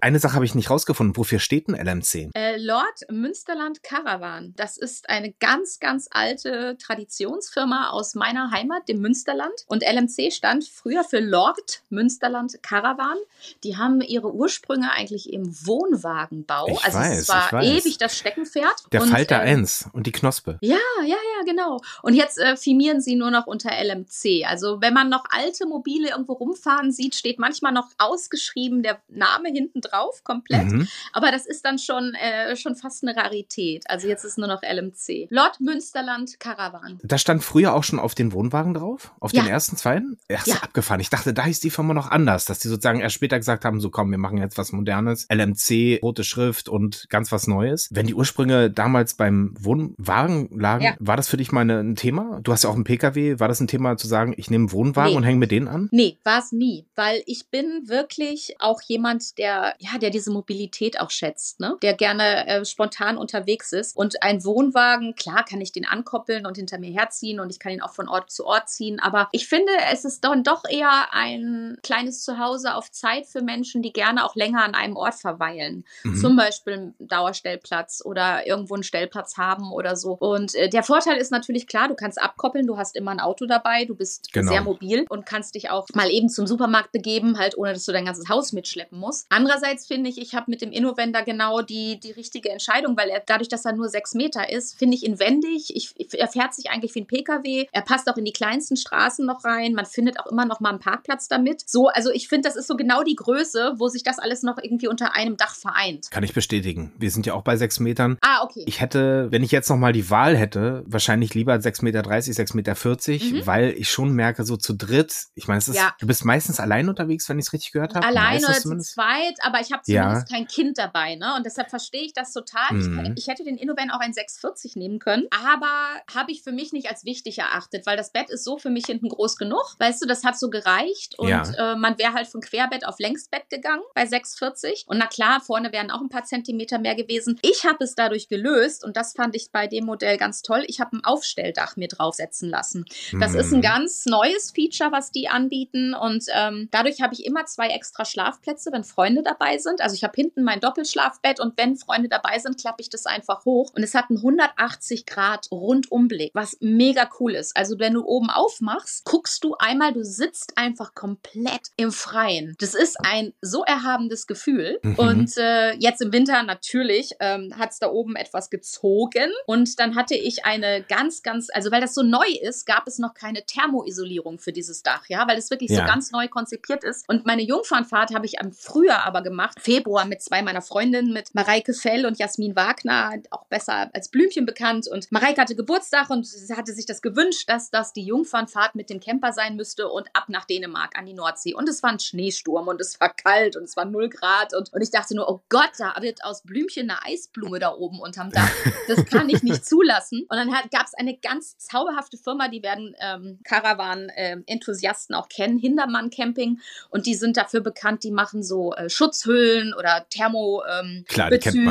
[0.00, 1.16] Eine Sache habe ich nicht rausgefunden.
[1.16, 2.30] Wofür steht ein LMC?
[2.34, 4.54] Äh, Lord Münsterland Caravan.
[4.56, 9.52] Das ist eine ganz, ganz alte Traditionsfirma aus meiner Heimat, dem Münsterland.
[9.66, 13.16] Und LMC stand früher für Lord Münsterland Caravan.
[13.64, 16.68] Die haben ihre Ursprünge eigentlich im Wohnwagenbau.
[16.68, 17.66] Ich also weiß, es war ich weiß.
[17.66, 18.84] ewig das Steckenpferd.
[18.92, 20.58] Der und, Falter ähm, 1 und die Knospe.
[20.62, 21.80] Ja, ja, ja, genau.
[22.02, 24.46] Und jetzt äh, firmieren sie nur noch unter LMC.
[24.46, 29.50] Also wenn man noch alte Mobile irgendwo rumfahren sieht, steht manchmal noch ausgeschrieben der Name
[29.50, 30.66] hinten drauf, komplett.
[30.70, 30.88] Mhm.
[31.12, 33.84] Aber das ist dann schon, äh, schon fast eine Rarität.
[33.88, 35.28] Also jetzt ist nur noch LMC.
[35.30, 36.98] Lord Münsterland Caravan.
[37.02, 39.12] Da stand früher auch schon auf den Wohnwagen drauf?
[39.20, 39.42] Auf Ja.
[39.42, 40.18] den ersten, zweiten?
[40.32, 40.56] Ach, Ja.
[40.56, 41.00] abgefahren.
[41.00, 43.80] Ich dachte, da hieß die Firma noch anders, dass die sozusagen erst später gesagt haben,
[43.80, 45.26] so komm, wir machen jetzt was Modernes.
[45.30, 47.88] LMC, rote Schrift und ganz was Neues.
[47.90, 50.94] Wenn die Ursprünge damals beim Wohnwagen lagen, Ja.
[50.98, 52.40] war das für dich mal eine, ein Thema?
[52.42, 53.38] Du hast ja auch einen PKW.
[53.40, 55.16] War das ein Thema zu sagen, ich nehme einen Wohnwagen Nee.
[55.16, 55.88] und hänge mit denen an?
[55.92, 61.00] Nee, war es nie, weil ich bin wirklich auch jemand, der ja, der diese Mobilität
[61.00, 61.76] auch schätzt, ne?
[61.80, 66.56] Der gerne äh, spontan unterwegs ist und ein Wohnwagen, klar, kann ich den ankoppeln und
[66.56, 69.48] hinter mir herziehen und ich kann ihn auch von Ort zu Ort ziehen, aber ich
[69.48, 74.26] finde, es ist dann doch eher ein kleines Zuhause auf Zeit für Menschen, die gerne
[74.26, 75.84] auch länger an einem Ort verweilen.
[76.04, 76.16] Mhm.
[76.16, 80.12] Zum Beispiel einen Dauerstellplatz oder irgendwo einen Stellplatz haben oder so.
[80.12, 83.46] Und äh, der Vorteil ist natürlich klar, du kannst abkoppeln, du hast immer ein Auto
[83.46, 84.52] dabei, du bist Genau.
[84.52, 87.92] sehr mobil und kannst dich auch mal eben zum Supermarkt begeben, halt ohne dass du
[87.92, 89.26] dein ganzes Haus mitschleppen musst.
[89.30, 93.22] Andererseits finde ich, ich habe mit dem Innovender genau die, die richtige Entscheidung, weil er
[93.24, 95.70] dadurch, dass er nur sechs Meter ist, finde ich ihn wendig.
[95.74, 97.66] Ich, er fährt sich eigentlich wie ein Pkw.
[97.72, 99.72] Er passt auch in die kleinsten Straßen noch rein.
[99.74, 101.62] Man findet auch immer noch mal einen Parkplatz damit.
[101.68, 104.58] So, also ich finde, das ist so genau die Größe, wo sich das alles noch
[104.62, 106.10] irgendwie unter einem Dach vereint.
[106.10, 106.92] Kann ich bestätigen.
[106.98, 108.18] Wir sind ja auch bei sechs Metern.
[108.22, 108.64] Ah, okay.
[108.66, 112.54] Ich hätte, wenn ich jetzt noch mal die Wahl hätte, wahrscheinlich lieber 6,30 Meter, 6,40
[112.54, 113.46] Meter, Mhm.
[113.46, 115.94] weil ich schon merke, so zu dritt, ich meine, es ist, Ja.
[116.00, 118.06] du bist meistens allein unterwegs, wenn ich es richtig gehört habe.
[118.06, 120.02] Alleine Meistens oder zu zweit, aber ich habe Ja.
[120.02, 121.34] zumindest kein Kind dabei, ne?
[121.36, 122.72] Und deshalb verstehe ich das total.
[122.72, 123.12] Mhm.
[123.16, 125.68] Ich, ich hätte den Innovan auch ein 640 nehmen können, aber
[126.14, 128.86] habe ich für mich nicht als wichtig erachtet, weil das Bett ist so für mich
[128.86, 129.76] hinten groß genug.
[129.78, 131.72] Weißt du, das hat so gereicht und Ja.
[131.72, 134.84] äh, man wäre halt von Querbett auf Längsbett gegangen bei 640.
[134.86, 137.38] Und na klar, vorne wären auch ein paar Zentimeter mehr gewesen.
[137.42, 140.64] Ich habe es dadurch gelöst und das fand ich bei dem Modell ganz toll.
[140.66, 142.84] Ich habe ein Aufstelldach mir draufsetzen lassen.
[143.18, 143.62] Das ist ein Mhm.
[143.62, 145.94] ganz neues Feature, was die anbieten.
[145.94, 149.80] Und ähm, dadurch habe ich immer zwei extra Schlafplätze, wenn Freunde dabei sind.
[149.80, 153.44] Also ich habe hinten mein Doppelschlafbett und wenn Freunde dabei sind, klappe ich das einfach
[153.44, 153.72] hoch.
[153.74, 157.56] Und es hat einen 180 Grad Rundumblick, was mega cool ist.
[157.56, 162.54] Also wenn du oben aufmachst, guckst du einmal, du sitzt einfach komplett im Freien.
[162.58, 164.78] Das ist ein so erhabendes Gefühl.
[164.82, 164.94] Mhm.
[164.96, 169.30] Und äh, jetzt im Winter natürlich ähm, hat es da oben etwas gezogen.
[169.46, 172.98] Und dann hatte ich eine ganz, ganz, also weil das so neu ist, gab es
[172.98, 175.86] noch keine Thermoisolierung für dieses Dach, ja, weil es wirklich so Ja.
[175.86, 177.08] ganz neu konzipiert ist.
[177.08, 181.34] Und meine Jungfernfahrt habe ich am Frühjahr aber gemacht, Februar mit zwei meiner Freundinnen, mit
[181.34, 184.88] Mareike Fell und Jasmin Wagner, auch besser als Blümchen bekannt.
[184.88, 188.90] Und Mareike hatte Geburtstag und sie hatte sich das gewünscht, dass das die Jungfernfahrt mit
[188.90, 191.54] dem Camper sein müsste und ab nach Dänemark an die Nordsee.
[191.54, 194.54] Und es war ein Schneesturm und es war kalt und es war 0 Grad.
[194.54, 198.00] Und, und ich dachte nur, oh Gott, da wird aus Blümchen eine Eisblume da oben
[198.00, 198.50] unterm Dach.
[198.88, 200.26] Das kann ich nicht zulassen.
[200.28, 206.10] Und dann gab es eine ganz zauberhafte Firma, die werden ähm, Caravan-Enthusiasten auch kennen, Hindermann
[206.10, 206.60] Camping.
[206.90, 208.88] Und die sind dafür bekannt, die machen so äh,
[209.30, 211.04] Schutzhüllen oder Thermo ähm,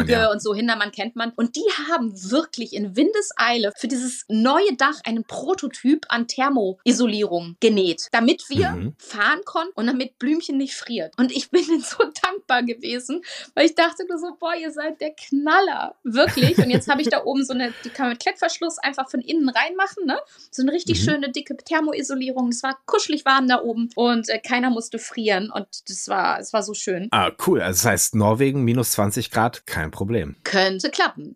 [0.07, 0.31] ja.
[0.31, 0.53] und so.
[0.53, 1.31] Hindermann kennt man.
[1.35, 8.07] Und die haben wirklich in Windeseile für dieses neue Dach einen Prototyp an Thermoisolierung genäht,
[8.11, 8.93] damit wir Mhm.
[8.97, 11.13] fahren konnten und damit Blümchen nicht friert.
[11.17, 13.21] Und ich bin ihnen so dankbar gewesen,
[13.55, 15.95] weil ich dachte nur so, boah, ihr seid der Knaller.
[16.03, 16.57] Wirklich.
[16.57, 19.21] Und jetzt habe ich da oben so eine, die kann man mit Klettverschluss einfach von
[19.21, 20.19] innen reinmachen, ne?
[20.51, 21.03] So eine richtig Mhm.
[21.05, 22.49] schöne, dicke Thermoisolierung.
[22.49, 25.49] Es war kuschelig warm da oben und äh, keiner musste frieren.
[25.51, 27.07] Und das war, es war so schön.
[27.11, 27.61] Ah, cool.
[27.61, 30.35] Also das heißt, Norwegen minus 20 Grad, kein Problem.
[30.43, 31.33] Könnte klappen.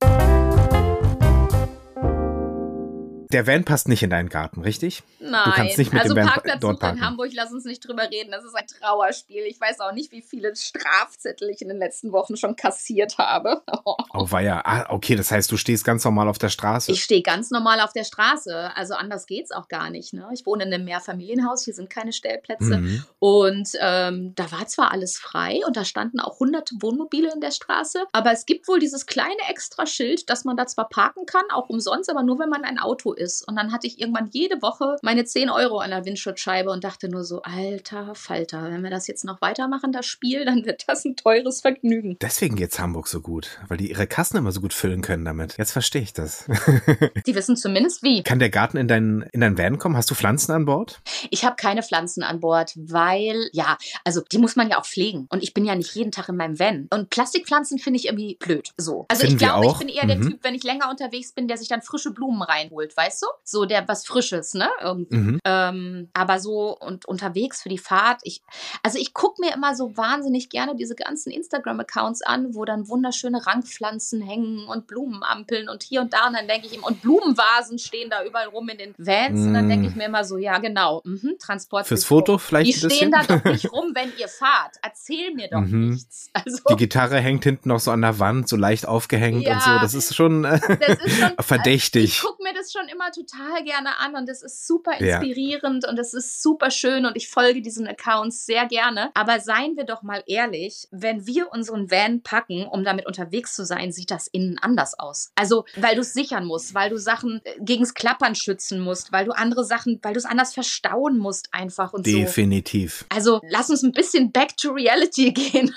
[3.33, 5.01] Der Van passt nicht in deinen Garten, richtig?
[5.19, 7.01] Nein, kannst nicht mit also dem Van Parkplatz dort in parken.
[7.01, 8.31] Hamburg, lass uns nicht drüber reden.
[8.31, 9.43] Das ist ein Trauerspiel.
[9.47, 13.61] Ich weiß auch nicht, wie viele Strafzettel ich in den letzten Wochen schon kassiert habe.
[14.15, 14.61] Oh, war ja.
[14.63, 16.91] Ah, okay, das heißt, du stehst ganz normal auf der Straße.
[16.91, 18.71] Ich stehe ganz normal auf der Straße.
[18.75, 20.13] Also anders geht's auch gar nicht.
[20.13, 20.29] Ne?
[20.33, 22.77] Ich wohne in einem Mehrfamilienhaus, hier sind keine Stellplätze.
[22.77, 23.03] Mhm.
[23.19, 27.51] Und ähm, da war zwar alles frei und da standen auch hunderte Wohnmobile in der
[27.51, 31.69] Straße, aber es gibt wohl dieses kleine Extraschild, dass man da zwar parken kann, auch
[31.69, 33.22] umsonst, aber nur wenn man ein Auto ist.
[33.47, 37.09] Und dann hatte ich irgendwann jede Woche meine 10 Euro an der Windschutzscheibe und dachte
[37.09, 41.05] nur so, alter Falter, wenn wir das jetzt noch weitermachen, das Spiel, dann wird das
[41.05, 42.17] ein teures Vergnügen.
[42.21, 45.57] Deswegen geht's Hamburg so gut, weil die ihre Kassen immer so gut füllen können damit.
[45.57, 46.45] Jetzt verstehe ich das.
[47.25, 48.23] die wissen zumindest wie.
[48.23, 49.97] Kann der Garten in deinen in dein Van kommen?
[49.97, 51.01] Hast du Pflanzen an Bord?
[51.29, 55.27] Ich habe keine Pflanzen an Bord, weil ja, also die muss man ja auch pflegen
[55.29, 58.35] und ich bin ja nicht jeden Tag in meinem Van und Plastikpflanzen finde ich irgendwie
[58.39, 58.73] blöd.
[58.77, 59.05] So.
[59.09, 60.07] Also Finden ich glaube, ich bin eher mhm.
[60.07, 63.27] der Typ, wenn ich länger unterwegs bin, der sich dann frische Blumen reinholt, weißt du?
[63.43, 64.69] So der was Frisches, ne?
[65.09, 65.39] Mhm.
[65.45, 68.41] Ähm, aber so und unterwegs für die Fahrt, ich,
[68.81, 73.45] also ich gucke mir immer so wahnsinnig gerne diese ganzen Instagram-Accounts an, wo dann wunderschöne
[73.45, 77.79] Rankpflanzen hängen und Blumenampeln und hier und da und dann denke ich ihm, und Blumenvasen
[77.79, 79.47] stehen da überall rum in den Vans mm.
[79.47, 79.97] und dann denke ich mm.
[79.97, 81.87] mir immer so, ja genau, mhm, Transport.
[81.87, 84.77] Fürs Foto vielleicht Die stehen da doch nicht rum, wenn ihr fahrt.
[84.81, 85.91] Erzähl mir doch mhm.
[85.91, 86.29] nichts.
[86.33, 89.61] Also, die Gitarre hängt hinten noch so an der Wand, so leicht aufgehängt ja, und
[89.61, 89.69] so.
[89.79, 92.03] Das ist schon, äh, das ist schon verdächtig.
[92.05, 95.89] Ich gucke mir das schon immer total gerne an und das ist super inspirierend ja.
[95.89, 99.11] und das ist super schön und ich folge diesen Accounts sehr gerne.
[99.13, 103.65] Aber seien wir doch mal ehrlich, wenn wir unseren Van packen, um damit unterwegs zu
[103.65, 105.31] sein, sieht das innen anders aus.
[105.35, 109.25] Also, weil du es sichern musst, weil du Sachen äh, gegens Klappern schützen musst, weil
[109.25, 112.23] du andere Sachen, weil du es anders verstauen musst einfach und Definitiv.
[112.23, 112.33] so.
[112.33, 113.05] Definitiv.
[113.09, 115.73] Also, lass uns ein bisschen back to reality gehen.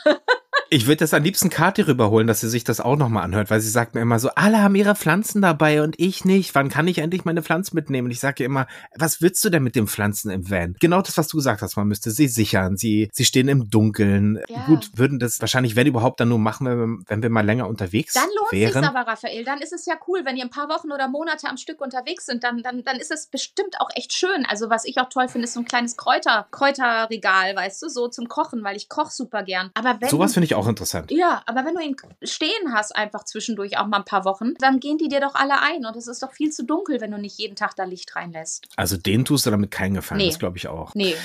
[0.68, 3.60] Ich würde das am liebsten Kati rüberholen, dass sie sich das auch nochmal anhört, weil
[3.60, 6.54] sie sagt mir immer so, alle haben ihre Pflanzen dabei und ich nicht.
[6.54, 8.06] Wann kann ich endlich meine Pflanzen mitnehmen?
[8.06, 10.74] Und ich sage ihr immer, was willst du denn mit den Pflanzen im Van?
[10.80, 12.76] Genau das, was du gesagt hast, man müsste sie sichern.
[12.76, 14.40] Sie, sie stehen im Dunkeln.
[14.48, 14.66] Ja.
[14.66, 18.14] Gut, würden das wahrscheinlich, wenn überhaupt, dann nur machen, wenn, wenn wir mal länger unterwegs
[18.14, 18.82] dann lohnt wären.
[18.82, 19.44] Dann aber, Raphael.
[19.44, 22.26] Dann ist es ja cool, wenn ihr ein paar Wochen oder Monate am Stück unterwegs
[22.26, 22.42] sind.
[22.42, 24.44] Dann, dann, dann ist es bestimmt auch echt schön.
[24.48, 28.08] Also was ich auch toll finde, ist so ein kleines Kräuter, Kräuterregal, weißt du, so
[28.08, 29.70] zum Kochen, weil ich koche super gern.
[29.74, 31.10] Aber wenn sowas finde ich auch interessant.
[31.10, 34.80] Ja, aber wenn du ihn stehen hast, einfach zwischendurch auch mal ein paar Wochen, dann
[34.80, 35.84] gehen die dir doch alle ein.
[35.86, 38.66] Und es ist doch viel zu dunkel, wenn du nicht jeden Tag da Licht reinlässt.
[38.76, 40.28] Also den tust du damit keinen Gefallen, nee.
[40.28, 40.94] das glaube ich auch.
[40.94, 41.16] Nee.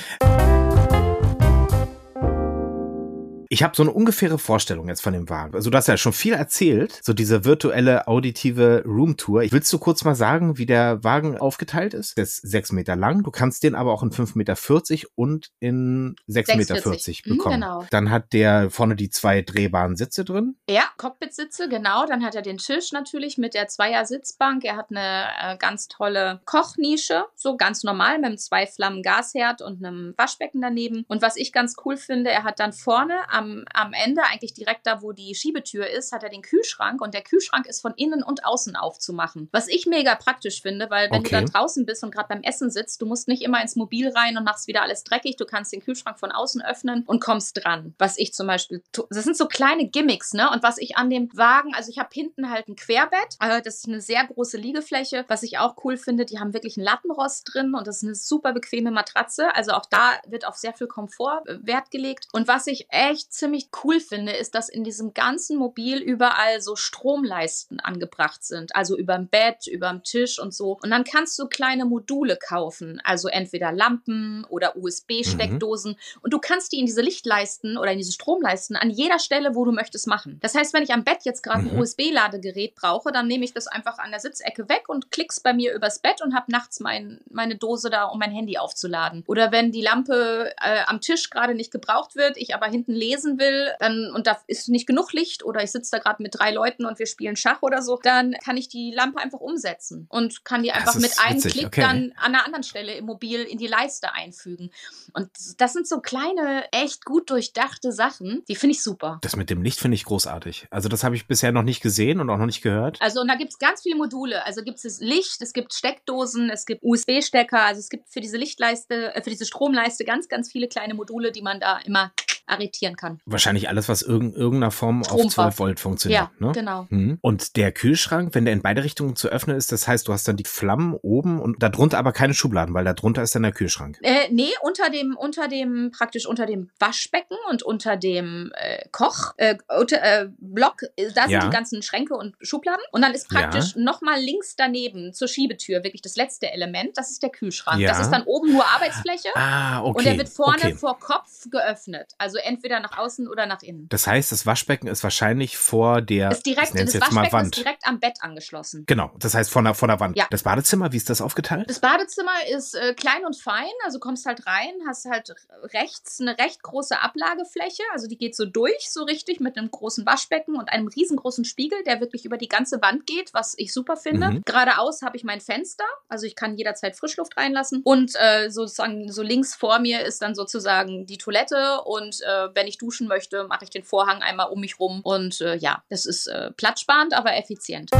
[3.53, 5.55] Ich habe so eine ungefähre Vorstellung jetzt von dem Wagen.
[5.55, 9.43] Also du hast ja schon viel erzählt, so diese virtuelle auditive Roomtour.
[9.51, 12.15] Willst du kurz mal sagen, wie der Wagen aufgeteilt ist?
[12.15, 13.23] Der ist sechs Meter lang.
[13.23, 17.31] Du kannst den aber auch in fünf Meter vierzig und in sechs Meter vierzig mhm,
[17.31, 17.57] bekommen.
[17.57, 17.85] Mhm, genau.
[17.91, 20.55] Dann hat der vorne die zwei drehbaren Sitze drin.
[20.69, 22.05] Ja, Cockpit-Sitze, genau.
[22.05, 24.63] Dann hat er den Tisch natürlich mit der Zweier-Sitzbank.
[24.63, 29.61] Er hat eine äh, ganz tolle Kochnische, so ganz normal mit einem zwei Flammen Gasherd
[29.61, 31.03] und einem Waschbecken daneben.
[31.09, 34.53] Und was ich ganz cool finde, er hat dann vorne am am, am Ende, eigentlich
[34.53, 37.93] direkt da, wo die Schiebetür ist, hat er den Kühlschrank und der Kühlschrank ist von
[37.95, 39.49] innen und außen aufzumachen.
[39.51, 41.41] Was ich mega praktisch finde, weil wenn okay.
[41.41, 44.09] du da draußen bist und gerade beim Essen sitzt, du musst nicht immer ins Mobil
[44.09, 45.35] rein und machst wieder alles dreckig.
[45.37, 47.95] Du kannst den Kühlschrank von außen öffnen und kommst dran.
[47.97, 50.49] Was ich zum Beispiel, das sind so kleine Gimmicks, ne?
[50.51, 53.37] Und was ich an dem Wagen, also ich habe hinten halt ein Querbett.
[53.39, 55.25] Äh, das ist eine sehr große Liegefläche.
[55.27, 58.15] Was ich auch cool finde, die haben wirklich einen Lattenrost drin und das ist eine
[58.15, 59.53] super bequeme Matratze.
[59.55, 62.27] Also auch da wird auf sehr viel Komfort äh, Wert gelegt.
[62.31, 66.75] Und was ich echt ziemlich cool finde, ist, dass in diesem ganzen Mobil überall so
[66.75, 68.75] Stromleisten angebracht sind.
[68.75, 70.77] Also überm Bett, überm Tisch und so.
[70.83, 73.01] Und dann kannst du kleine Module kaufen.
[73.03, 75.93] Also entweder Lampen oder USB-Steckdosen.
[75.93, 76.19] Mhm.
[76.21, 79.65] Und du kannst die in diese Lichtleisten oder in diese Stromleisten an jeder Stelle, wo
[79.65, 80.39] du möchtest, machen.
[80.41, 81.79] Das heißt, wenn ich am Bett jetzt gerade ein mhm.
[81.79, 85.73] USB-Ladegerät brauche, dann nehme ich das einfach an der Sitzecke weg und klick's bei mir
[85.73, 89.23] übers Bett und habe nachts mein, meine Dose da, um mein Handy aufzuladen.
[89.27, 93.20] Oder wenn die Lampe äh, am Tisch gerade nicht gebraucht wird, ich aber hinten lese
[93.21, 96.37] lesen will, dann und da ist nicht genug Licht oder ich sitze da gerade mit
[96.37, 100.07] drei Leuten und wir spielen Schach oder so, dann kann ich die Lampe einfach umsetzen
[100.09, 101.53] und kann die einfach mit einem witzig.
[101.53, 101.81] Klick okay.
[101.81, 104.71] dann an einer anderen Stelle im Mobil in die Leiste einfügen.
[105.13, 109.19] Und das sind so kleine, echt gut durchdachte Sachen, die finde ich super.
[109.21, 110.67] Das mit dem Licht finde ich großartig.
[110.69, 112.97] Also das habe ich bisher noch nicht gesehen und auch noch nicht gehört.
[113.01, 114.45] Also und da gibt es ganz viele Module.
[114.45, 118.37] Also gibt es Licht, es gibt Steckdosen, es gibt USB-Stecker, also es gibt für diese
[118.37, 122.11] Lichtleiste, äh, für diese Stromleiste ganz, ganz viele kleine Module, die man da immer
[122.51, 123.19] arretieren kann.
[123.25, 126.29] Wahrscheinlich alles, was in irgendeiner Form auf 12 Volt funktioniert.
[126.39, 126.51] Ja, ne?
[126.53, 126.87] genau.
[126.89, 127.17] Mhm.
[127.21, 130.27] Und der Kühlschrank, wenn der in beide Richtungen zu öffnen ist, das heißt, du hast
[130.27, 133.97] dann die Flammen oben und darunter aber keine Schubladen, weil darunter ist dann der Kühlschrank.
[134.01, 139.33] Äh, nee, unter dem, unter dem, praktisch unter dem Waschbecken und unter dem äh, Koch,
[139.37, 141.45] äh, äh, Block, äh, da sind ja.
[141.45, 142.83] die ganzen Schränke und Schubladen.
[142.91, 143.81] Und dann ist praktisch ja.
[143.81, 147.79] nochmal links daneben zur Schiebetür wirklich das letzte Element, das ist der Kühlschrank.
[147.79, 147.89] Ja.
[147.89, 149.29] Das ist dann oben nur Arbeitsfläche.
[149.35, 149.97] Ah, okay.
[149.97, 150.75] Und der wird vorne okay.
[150.75, 152.13] vor Kopf geöffnet.
[152.17, 153.87] Also entweder nach außen oder nach innen.
[153.89, 157.01] Das heißt, das Waschbecken ist wahrscheinlich vor der ist direkt, das
[157.31, 157.55] Wand.
[157.55, 158.83] ist direkt am Bett angeschlossen.
[158.87, 160.17] Genau, das heißt vor der, vor der Wand.
[160.17, 160.27] Ja.
[160.29, 161.69] Das Badezimmer, wie ist das aufgeteilt?
[161.69, 165.33] Das Badezimmer ist äh, klein und fein, also kommst halt rein, hast halt
[165.73, 170.05] rechts eine recht große Ablagefläche, also die geht so durch, so richtig, mit einem großen
[170.05, 173.97] Waschbecken und einem riesengroßen Spiegel, der wirklich über die ganze Wand geht, was ich super
[173.97, 174.31] finde.
[174.31, 174.41] Mhm.
[174.45, 179.21] Geradeaus habe ich mein Fenster, also ich kann jederzeit Frischluft reinlassen und äh, sozusagen so
[179.21, 183.63] links vor mir ist dann sozusagen die Toilette und äh, wenn ich duschen möchte, mache
[183.63, 187.35] ich den Vorhang einmal um mich rum und äh, ja, das ist äh, platzsparend, aber
[187.35, 187.91] effizient.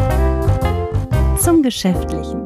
[1.39, 2.40] Zum Geschäftlichen.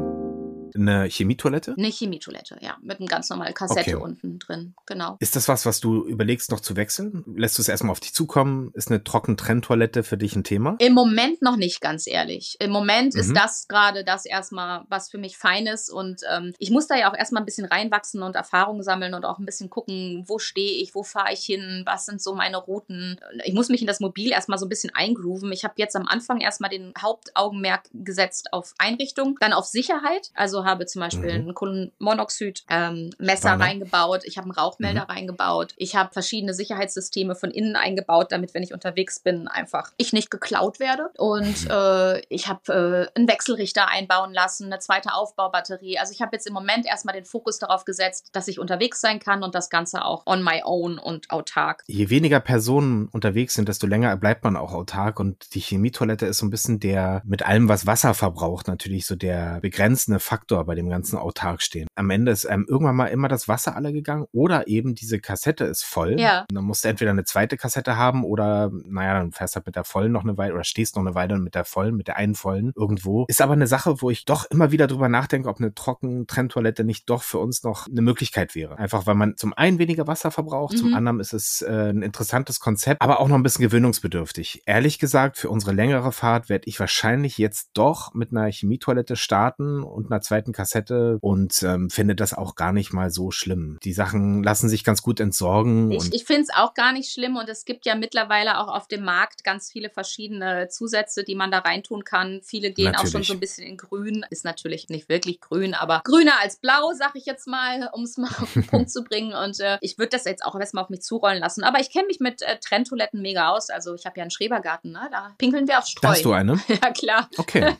[0.75, 1.75] Eine Chemietoilette?
[1.77, 2.77] Eine Chemietoilette, ja.
[2.81, 4.03] Mit einem ganz normalen Kassette okay.
[4.03, 5.17] unten drin, genau.
[5.19, 7.23] Ist das was, was du überlegst, noch zu wechseln?
[7.35, 8.71] Lässt du es erstmal auf dich zukommen?
[8.73, 10.75] Ist eine Trockentrenntoilette für dich ein Thema?
[10.79, 12.57] Im Moment noch nicht, ganz ehrlich.
[12.59, 13.19] Im Moment mhm.
[13.19, 15.89] ist das gerade das erstmal, was für mich fein ist.
[15.89, 19.25] Und ähm, ich muss da ja auch erstmal ein bisschen reinwachsen und Erfahrungen sammeln und
[19.25, 22.57] auch ein bisschen gucken, wo stehe ich, wo fahre ich hin, was sind so meine
[22.57, 23.19] Routen.
[23.45, 25.51] Ich muss mich in das Mobil erstmal so ein bisschen eingrooven.
[25.51, 30.31] Ich habe jetzt am Anfang erstmal den Hauptaugenmerk gesetzt auf Einrichtung, dann auf Sicherheit.
[30.33, 31.49] Also habe zum Beispiel mhm.
[31.49, 34.21] ein Kohlenmonoxid-Messer ähm, reingebaut.
[34.25, 35.11] Ich habe einen Rauchmelder mhm.
[35.11, 35.73] reingebaut.
[35.77, 40.31] Ich habe verschiedene Sicherheitssysteme von innen eingebaut, damit, wenn ich unterwegs bin, einfach ich nicht
[40.31, 41.09] geklaut werde.
[41.17, 41.71] Und mhm.
[41.71, 45.99] äh, ich habe äh, einen Wechselrichter einbauen lassen, eine zweite Aufbaubatterie.
[45.99, 49.19] Also ich habe jetzt im Moment erstmal den Fokus darauf gesetzt, dass ich unterwegs sein
[49.19, 51.83] kann und das Ganze auch on my own und autark.
[51.87, 55.19] Je weniger Personen unterwegs sind, desto länger bleibt man auch autark.
[55.19, 59.15] Und die Chemietoilette ist so ein bisschen der, mit allem, was Wasser verbraucht, natürlich so
[59.15, 61.87] der begrenzende Faktor bei dem ganzen autark stehen.
[61.95, 65.65] Am Ende ist ähm, irgendwann mal immer das Wasser alle gegangen oder eben diese Kassette
[65.65, 66.19] ist voll.
[66.19, 66.45] Ja.
[66.49, 69.65] Und dann musst du entweder eine zweite Kassette haben oder, naja, dann fährst du halt
[69.67, 72.07] mit der vollen noch eine Weile oder stehst noch eine Weile mit der vollen, mit
[72.07, 73.25] der einen vollen irgendwo.
[73.27, 76.83] Ist aber eine Sache, wo ich doch immer wieder drüber nachdenke, ob eine trocken Trenntoilette
[76.83, 78.77] nicht doch für uns noch eine Möglichkeit wäre.
[78.77, 80.77] Einfach weil man zum einen weniger Wasser verbraucht, mhm.
[80.77, 84.63] zum anderen ist es äh, ein interessantes Konzept, aber auch noch ein bisschen gewöhnungsbedürftig.
[84.65, 89.83] Ehrlich gesagt, für unsere längere Fahrt werde ich wahrscheinlich jetzt doch mit einer Chemietoilette starten
[89.83, 93.77] und einer zweiten Kassette und ähm, finde das auch gar nicht mal so schlimm.
[93.83, 95.91] Die Sachen lassen sich ganz gut entsorgen.
[95.91, 98.87] Ich, ich finde es auch gar nicht schlimm und es gibt ja mittlerweile auch auf
[98.87, 102.41] dem Markt ganz viele verschiedene Zusätze, die man da reintun kann.
[102.43, 103.07] Viele gehen natürlich.
[103.07, 104.25] auch schon so ein bisschen in grün.
[104.29, 108.17] Ist natürlich nicht wirklich grün, aber grüner als blau, sag ich jetzt mal, um es
[108.17, 109.33] mal auf den Punkt zu bringen.
[109.33, 111.63] Und äh, ich würde das jetzt auch erstmal auf mich zurollen lassen.
[111.63, 113.69] Aber ich kenne mich mit äh, Trenntoiletten mega aus.
[113.69, 115.09] Also ich habe ja einen Schrebergarten, ne?
[115.11, 116.09] da pinkeln wir auf Streu.
[116.09, 116.59] Hast du eine?
[116.67, 117.29] ja, klar.
[117.37, 117.75] Okay.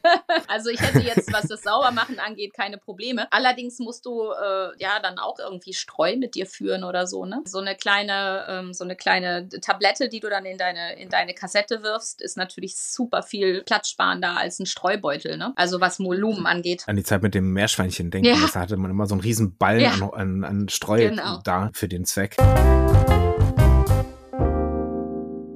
[0.47, 3.28] also ich hätte jetzt, was das Saubermachen angeht, keine Probleme.
[3.32, 7.41] Allerdings musst du äh, ja dann auch irgendwie Streu mit dir führen oder so, ne?
[7.46, 11.34] So eine kleine, ähm, so eine kleine Tablette, die du dann in deine, in deine
[11.34, 15.54] Kassette wirfst, ist natürlich super viel platzsparender als ein Streubeutel, ne?
[15.56, 16.84] Also was Volumen angeht.
[16.88, 18.50] An die Zeit mit dem Meerschweinchen denken, ja.
[18.54, 19.91] da hatte man immer so einen riesen Ballen ja.
[19.91, 21.41] an, an, an Streu genau.
[21.44, 22.38] da für den Zweck.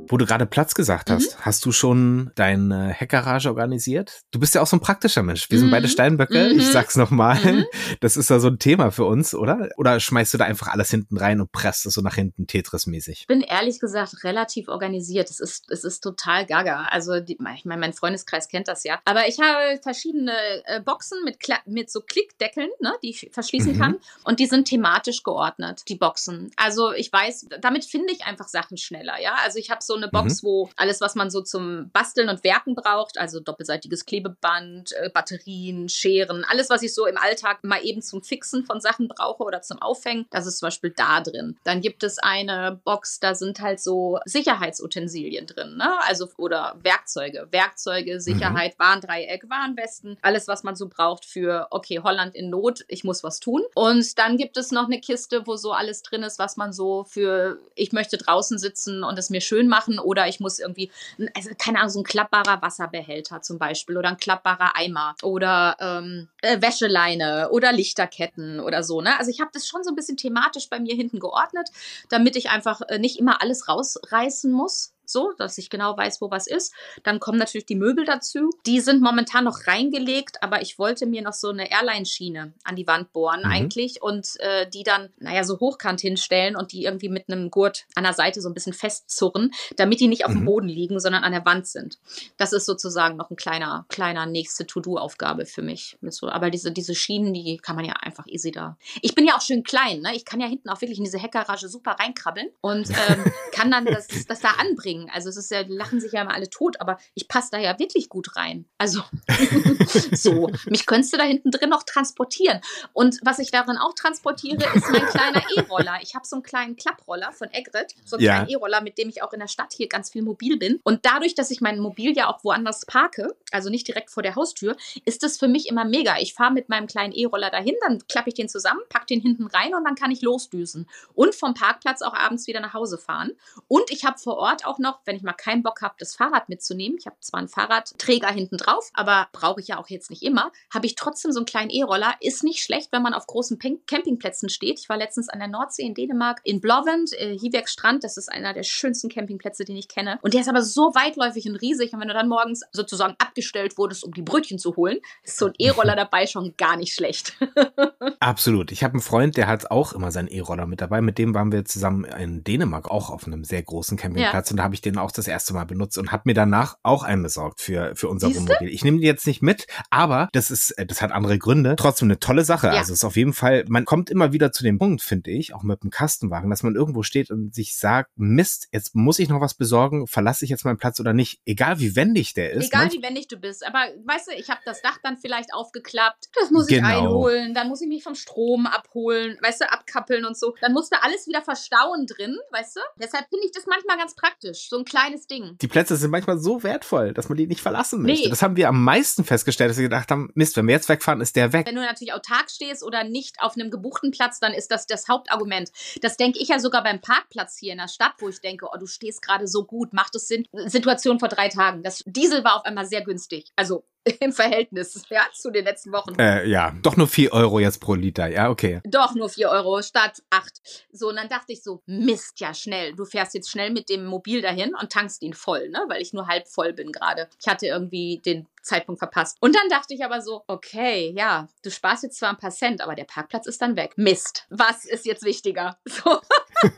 [0.10, 1.41] Wo du gerade Platz gesagt hast, mhm.
[1.41, 4.22] hast du schon deine Heckgarage organisiert?
[4.32, 5.52] Du bist ja auch so ein praktischer Mensch.
[5.52, 5.62] Wir mhm.
[5.62, 5.91] sind beide mhm.
[5.91, 6.50] Steinböcke.
[6.50, 6.60] Mhm.
[6.60, 7.38] Ich sag's nochmal.
[7.39, 7.65] Mhm.
[8.00, 9.69] Das ist ja so ein Thema für uns, oder?
[9.78, 13.22] Oder schmeißt du da einfach alles hinten rein und presst es so nach hinten Tetris-mäßig?
[13.22, 15.30] Ich bin ehrlich gesagt relativ organisiert.
[15.30, 16.88] Es ist, es ist total gaga.
[16.89, 19.00] Also, die, ich meine, mein Freundeskreis kennt das ja.
[19.06, 20.34] Aber ich habe verschiedene
[20.65, 23.80] äh, Boxen mit, mit so Klickdeckeln, ne, die ich verschließen mhm.
[23.80, 24.00] kann.
[24.24, 26.50] Und die sind thematisch geordnet, die Boxen.
[26.56, 29.36] Also, ich weiß, damit finde ich einfach Sachen schneller, ja.
[29.43, 30.48] Also, ich habe so eine Box, mhm.
[30.48, 35.90] wo alles, was man so zum Basteln und Werken braucht, also doppelseitiges Klebeband, äh, Batterien,
[35.90, 39.62] Scheren, alles, was ich so im Alltag mal eben zum Fixen von Sachen brauche oder
[39.62, 41.58] zum Aufhängen, das ist zum Beispiel da drin.
[41.64, 46.00] Dann gibt es eine Box, da sind halt so Sicherheitsutensilien drin, ne?
[46.08, 48.20] Also oder Werkzeuge, Werkzeuge, mhm.
[48.20, 48.84] Sicherheit, mhm.
[48.84, 53.40] Warndreieck, Warnwesten, alles, was man so braucht für, okay, Holland in Not, ich muss was
[53.40, 53.64] tun.
[53.76, 57.04] Und dann gibt es noch eine Kiste, wo so alles drin ist, was man so
[57.04, 60.91] für, ich möchte draußen sitzen und es mir schön machen machen oder ich muss irgendwie,
[61.36, 66.30] also keine Ahnung, so ein klappbarer Wasserbehälter zum Beispiel oder ein klappbarer Eimer oder ähm,
[66.41, 69.02] äh, Wäscheleine oder Lichterketten oder so.
[69.02, 69.17] Ne?
[69.17, 71.69] Also ich habe das schon so ein bisschen thematisch bei mir hinten geordnet,
[72.10, 76.32] damit ich einfach äh, nicht immer alles rausreißen muss, so, dass ich genau weiß, wo
[76.32, 76.74] was ist.
[77.04, 78.50] Dann kommen natürlich die Möbel dazu.
[78.65, 82.88] Die sind momentan noch reingelegt, aber ich wollte mir noch so eine Airline-Schiene an die
[82.88, 83.52] Wand bohren mhm.
[83.52, 87.86] eigentlich und äh, die dann, naja, so hochkant hinstellen und die irgendwie mit einem Gurt
[87.95, 90.39] an der Seite so ein bisschen festzurren, damit die nicht auf mhm.
[90.39, 92.00] dem Boden liegen, sondern an der Wand sind.
[92.38, 95.98] Das ist sozusagen noch ein kleiner, kleiner nächste To-Do-Aufgabe für mich.
[96.22, 98.78] Aber diese, diese Schienen, die kann man ja einfach easy da.
[99.02, 100.15] Ich bin ja auch schön klein, ne?
[100.15, 103.86] Ich kann ja hinten auch wirklich in diese Heckgarage super reinkrabbeln und ähm, kann dann
[103.86, 105.10] das, das da anbringen Ding.
[105.14, 107.78] Also es ist ja, lachen sich ja immer alle tot, aber ich passe da ja
[107.80, 108.66] wirklich gut rein.
[108.78, 109.02] Also
[110.12, 112.62] so, mich könntest du da hinten drin noch transportieren.
[112.94, 116.00] Und was ich darin auch transportiere, ist mein kleiner E-Roller.
[116.02, 118.36] Ich habe so einen kleinen Klapproller von Egret, so einen ja.
[118.36, 120.80] kleinen E-Roller, mit dem ich auch in der Stadt hier ganz viel mobil bin.
[120.84, 124.36] Und dadurch, dass ich mein Mobil ja auch woanders parke, also nicht direkt vor der
[124.36, 126.18] Haustür, ist das für mich immer mega.
[126.20, 129.48] Ich fahre mit meinem kleinen E-Roller dahin, dann klappe ich den zusammen, packe den hinten
[129.48, 130.88] rein und dann kann ich losdüsen.
[131.14, 133.32] Und vom Parkplatz auch abends wieder nach Hause fahren.
[133.68, 136.49] Und ich habe vor Ort auch noch, wenn ich mal keinen Bock habe, das Fahrrad
[136.49, 140.23] mitzunehmen, ich habe zwar einen Fahrradträger hinten drauf, aber brauche ich ja auch jetzt nicht
[140.23, 142.15] immer, habe ich trotzdem so einen kleinen E-Roller.
[142.19, 144.80] Ist nicht schlecht, wenn man auf großen Campingplätzen steht.
[144.80, 148.04] Ich war letztens an der Nordsee in Dänemark, in Blovend, äh, Strand.
[148.04, 150.19] Das ist einer der schönsten Campingplätze, den ich kenne.
[150.21, 151.93] Und der ist aber so weitläufig und riesig.
[151.93, 155.47] Und wenn du dann morgens sozusagen abgestellt wurdest, um die Brötchen zu holen, ist so
[155.47, 157.38] ein E-Roller dabei schon gar nicht schlecht.
[158.19, 158.71] Absolut.
[158.71, 161.02] Ich habe einen Freund, der hat auch immer seinen E-Roller mit dabei.
[161.02, 164.49] Mit dem waren wir zusammen in Dänemark auch auf einem sehr großen Campingplatz.
[164.49, 164.54] Ja.
[164.54, 167.04] Und da habe ich den auch das erste Mal benutzt und habe mir danach auch
[167.04, 168.42] einen besorgt für, für unser Siehste?
[168.42, 168.70] Wohnmobil.
[168.70, 171.76] Ich nehme den jetzt nicht mit, aber das ist, äh, das hat andere Gründe.
[171.78, 172.68] Trotzdem eine tolle Sache.
[172.68, 172.74] Ja.
[172.74, 175.54] Also es ist auf jeden Fall, man kommt immer wieder zu dem Punkt, finde ich,
[175.54, 179.30] auch mit dem Kastenwagen, dass man irgendwo steht und sich sagt, Mist, jetzt muss ich
[179.30, 182.68] noch was besorgen, verlasse ich jetzt meinen Platz oder nicht, egal wie wendig der ist.
[182.68, 186.30] Egal wie wendig du bist, aber weißt du, ich habe das Dach dann vielleicht aufgeklappt,
[186.39, 186.88] das muss genau.
[186.88, 190.56] ich einholen, dann muss ich mich vom Strom abholen, weißt du, abkappeln und so.
[190.62, 192.82] Dann musst du alles wieder verstauen drin, weißt du?
[193.02, 195.58] Deshalb finde ich das manchmal ganz praktisch, so ein kleines Ding.
[195.60, 198.26] Die Plätze sind manchmal so wertvoll, dass man die nicht verlassen möchte.
[198.26, 198.30] Nee.
[198.30, 201.22] Das haben wir am meisten festgestellt, dass wir gedacht haben, Mist, wenn wir jetzt wegfahren,
[201.22, 201.66] ist der weg.
[201.66, 205.08] Wenn du natürlich autark stehst oder nicht auf einem gebuchten Platz, dann ist das das
[205.08, 205.72] Hauptargument.
[206.02, 208.78] Das denke ich ja sogar beim Parkplatz hier in der Stadt, wo ich denke, oh,
[208.78, 210.46] du stehst gerade so gut, macht es Sinn.
[210.66, 211.82] Situation vor drei Tagen.
[211.82, 213.52] Das Diesel war auf einmal sehr günstig.
[213.56, 213.86] Also
[214.20, 216.18] im Verhältnis ja, zu den letzten Wochen.
[216.20, 218.82] Äh, ja, doch nur 4 Euro jetzt pro Liter, ja, okay.
[218.86, 220.86] Doch nur 4 Euro statt 8.
[220.92, 222.96] So, und dann dachte ich so, Mist, ja, schnell.
[222.96, 225.84] Du fährst jetzt schnell mit dem Mobil dahin und tankst ihn voll, ne?
[225.88, 227.28] Weil ich nur halb voll bin gerade.
[227.40, 229.38] Ich hatte irgendwie den Zeitpunkt verpasst.
[229.40, 232.82] Und dann dachte ich aber so, okay, ja, du sparst jetzt zwar ein paar Cent,
[232.82, 233.94] aber der Parkplatz ist dann weg.
[233.96, 235.78] Mist, was ist jetzt wichtiger?
[235.90, 236.20] So.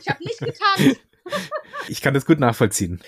[0.00, 0.96] ich habe nicht getan.
[1.88, 3.00] ich kann das gut nachvollziehen.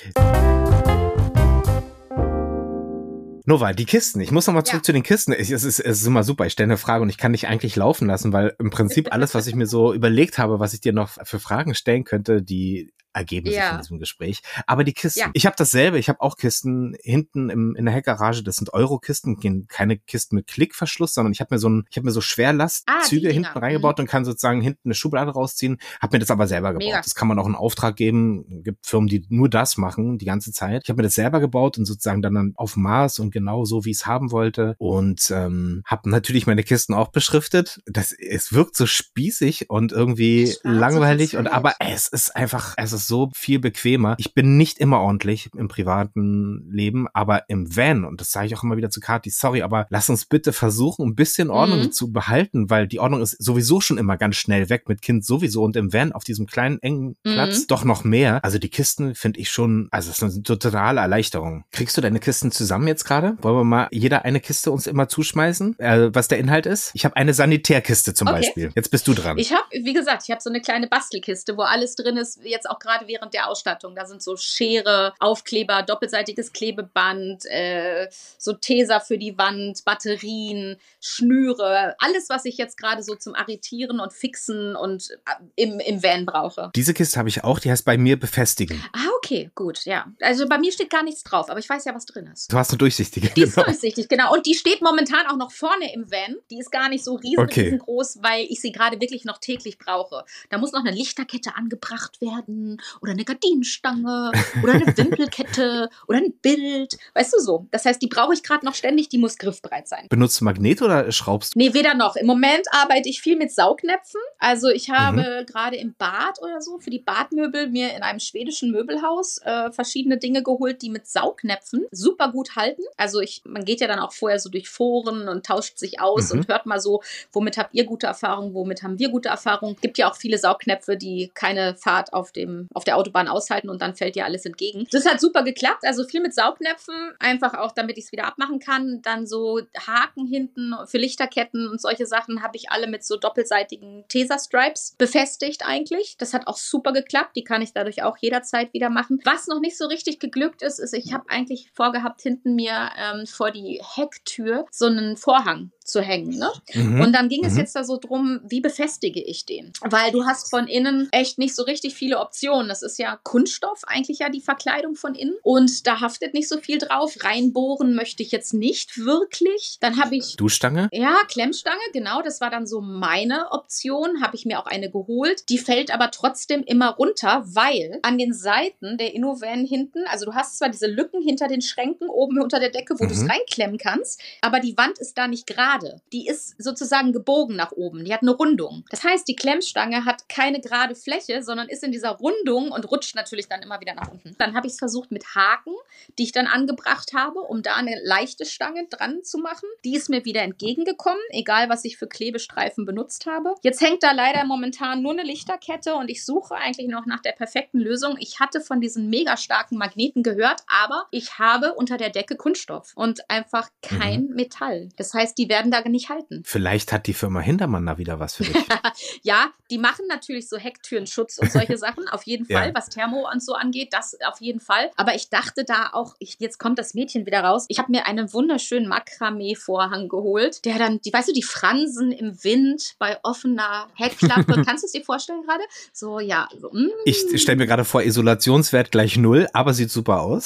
[3.44, 4.20] Nova, die Kisten.
[4.20, 4.84] Ich muss nochmal zurück ja.
[4.84, 5.32] zu den Kisten.
[5.32, 6.46] Es ist, es ist immer super.
[6.46, 9.34] Ich stelle eine Frage und ich kann dich eigentlich laufen lassen, weil im Prinzip alles,
[9.34, 12.92] was ich mir so überlegt habe, was ich dir noch für Fragen stellen könnte, die
[13.12, 13.52] ergeben ja.
[13.52, 14.42] sich in diesem Gespräch.
[14.66, 15.30] Aber die Kisten, ja.
[15.34, 19.66] ich habe dasselbe, ich habe auch Kisten hinten im, in der Heckgarage, das sind Euro-Kisten,
[19.68, 23.28] keine Kisten mit Klickverschluss, sondern ich habe mir so ein, ich habe mir so Schwerlastzüge
[23.28, 24.02] ah, hinten reingebaut mhm.
[24.02, 26.86] und kann sozusagen hinten eine Schublade rausziehen, habe mir das aber selber gebaut.
[26.86, 27.00] Mega.
[27.00, 30.52] Das kann man auch in Auftrag geben, gibt Firmen, die nur das machen, die ganze
[30.52, 30.82] Zeit.
[30.84, 33.84] Ich habe mir das selber gebaut und sozusagen dann, dann auf Maß und genau so,
[33.84, 37.80] wie ich es haben wollte und ähm, habe natürlich meine Kisten auch beschriftet.
[37.86, 43.01] Das, es wirkt so spießig und irgendwie langweilig und aber es ist einfach, es ist
[43.02, 44.14] ist so viel bequemer.
[44.18, 48.56] Ich bin nicht immer ordentlich im privaten Leben, aber im Van, und das sage ich
[48.56, 51.92] auch immer wieder zu Kati, sorry, aber lass uns bitte versuchen, ein bisschen Ordnung mhm.
[51.92, 55.62] zu behalten, weil die Ordnung ist sowieso schon immer ganz schnell weg mit Kind sowieso
[55.62, 57.32] und im Van auf diesem kleinen engen mhm.
[57.32, 58.44] Platz doch noch mehr.
[58.44, 61.64] Also die Kisten finde ich schon, also es ist eine totale Erleichterung.
[61.72, 63.36] Kriegst du deine Kisten zusammen jetzt gerade?
[63.42, 66.92] Wollen wir mal jeder eine Kiste uns immer zuschmeißen, äh, was der Inhalt ist?
[66.94, 68.38] Ich habe eine Sanitärkiste zum okay.
[68.38, 68.72] Beispiel.
[68.74, 69.38] Jetzt bist du dran.
[69.38, 72.68] Ich habe, wie gesagt, ich habe so eine kleine Bastelkiste, wo alles drin ist, jetzt
[72.68, 73.94] auch gerade gerade während der Ausstattung.
[73.94, 81.94] Da sind so Schere, Aufkleber, doppelseitiges Klebeband, äh, so Teser für die Wand, Batterien, Schnüre,
[81.98, 86.26] alles, was ich jetzt gerade so zum Arretieren und Fixen und äh, im, im Van
[86.26, 86.70] brauche.
[86.74, 88.82] Diese Kiste habe ich auch, die heißt bei mir befestigen.
[88.92, 90.06] Ah, okay, gut, ja.
[90.20, 92.52] Also bei mir steht gar nichts drauf, aber ich weiß ja, was drin ist.
[92.52, 93.28] Du hast eine durchsichtige.
[93.28, 93.46] Die genau.
[93.46, 94.32] ist durchsichtig, genau.
[94.32, 96.36] Und die steht momentan auch noch vorne im Van.
[96.50, 97.62] Die ist gar nicht so riesen, okay.
[97.62, 100.24] riesengroß, weil ich sie gerade wirklich noch täglich brauche.
[100.50, 106.32] Da muss noch eine Lichterkette angebracht werden oder eine Gardinenstange oder eine Wimpelkette oder ein
[106.42, 106.98] Bild.
[107.14, 107.66] Weißt du so?
[107.70, 110.06] Das heißt, die brauche ich gerade noch ständig, die muss griffbereit sein.
[110.08, 111.58] Benutzt du Magnet oder schraubst du?
[111.58, 112.16] Nee, weder noch.
[112.16, 114.20] Im Moment arbeite ich viel mit Saugnäpfen.
[114.38, 115.46] Also ich habe mhm.
[115.46, 120.18] gerade im Bad oder so für die Badmöbel mir in einem schwedischen Möbelhaus äh, verschiedene
[120.18, 122.82] Dinge geholt, die mit Saugnäpfen super gut halten.
[122.96, 126.32] Also ich, man geht ja dann auch vorher so durch Foren und tauscht sich aus
[126.32, 126.40] mhm.
[126.40, 129.76] und hört mal so, womit habt ihr gute Erfahrungen, womit haben wir gute Erfahrungen.
[129.80, 133.82] Gibt ja auch viele Saugnäpfe, die keine Fahrt auf dem auf der Autobahn aushalten und
[133.82, 134.86] dann fällt dir alles entgegen.
[134.90, 135.84] Das hat super geklappt.
[135.84, 139.00] Also viel mit Saugnäpfen, einfach auch, damit ich es wieder abmachen kann.
[139.02, 144.04] Dann so Haken hinten für Lichterketten und solche Sachen habe ich alle mit so doppelseitigen
[144.08, 146.16] Tesa-Stripes befestigt eigentlich.
[146.18, 147.36] Das hat auch super geklappt.
[147.36, 149.20] Die kann ich dadurch auch jederzeit wieder machen.
[149.24, 153.26] Was noch nicht so richtig geglückt ist, ist, ich habe eigentlich vorgehabt, hinten mir ähm,
[153.26, 156.38] vor die Hecktür so einen Vorhang zu hängen.
[156.38, 156.50] Ne?
[156.74, 157.00] Mhm.
[157.00, 157.60] Und dann ging es mhm.
[157.60, 159.72] jetzt da so drum, wie befestige ich den?
[159.82, 162.68] Weil du hast von innen echt nicht so richtig viele Optionen.
[162.68, 166.58] Das ist ja Kunststoff eigentlich ja die Verkleidung von innen und da haftet nicht so
[166.58, 167.16] viel drauf.
[167.22, 169.78] Reinbohren möchte ich jetzt nicht wirklich.
[169.80, 170.88] Dann habe ich Duschstange?
[170.92, 172.22] Ja, Klemmstange, genau.
[172.22, 174.22] Das war dann so meine Option.
[174.22, 175.48] Habe ich mir auch eine geholt.
[175.48, 180.34] Die fällt aber trotzdem immer runter, weil an den Seiten der Innovan hinten, also du
[180.34, 183.08] hast zwar diese Lücken hinter den Schränken oben unter der Decke, wo mhm.
[183.08, 185.71] du es reinklemmen kannst, aber die Wand ist da nicht gerade.
[186.12, 188.04] Die ist sozusagen gebogen nach oben.
[188.04, 188.84] Die hat eine Rundung.
[188.90, 193.14] Das heißt, die Klemmstange hat keine gerade Fläche, sondern ist in dieser Rundung und rutscht
[193.14, 194.34] natürlich dann immer wieder nach unten.
[194.38, 195.74] Dann habe ich es versucht mit Haken,
[196.18, 199.68] die ich dann angebracht habe, um da eine leichte Stange dran zu machen.
[199.84, 203.54] Die ist mir wieder entgegengekommen, egal was ich für Klebestreifen benutzt habe.
[203.62, 207.32] Jetzt hängt da leider momentan nur eine Lichterkette und ich suche eigentlich noch nach der
[207.32, 208.16] perfekten Lösung.
[208.18, 212.92] Ich hatte von diesen mega starken Magneten gehört, aber ich habe unter der Decke Kunststoff
[212.96, 214.34] und einfach kein mhm.
[214.34, 214.88] Metall.
[214.96, 216.42] Das heißt, die werden da nicht halten.
[216.44, 218.56] Vielleicht hat die Firma Hintermann da wieder was für dich.
[219.22, 222.74] ja, die machen natürlich so Hecktürenschutz und solche Sachen, auf jeden Fall, ja.
[222.74, 224.90] was Thermo und so angeht, das auf jeden Fall.
[224.96, 227.66] Aber ich dachte da auch, ich, jetzt kommt das Mädchen wieder raus.
[227.68, 232.42] Ich habe mir einen wunderschönen Makramee-Vorhang geholt, der dann, die, weißt du, die Fransen im
[232.44, 234.62] Wind bei offener Heckklappe.
[234.66, 235.62] Kannst du es dir vorstellen gerade?
[235.92, 236.48] So, ja.
[236.58, 236.90] So, mm.
[237.04, 240.44] Ich stelle mir gerade vor, Isolationswert gleich null, aber sieht super aus.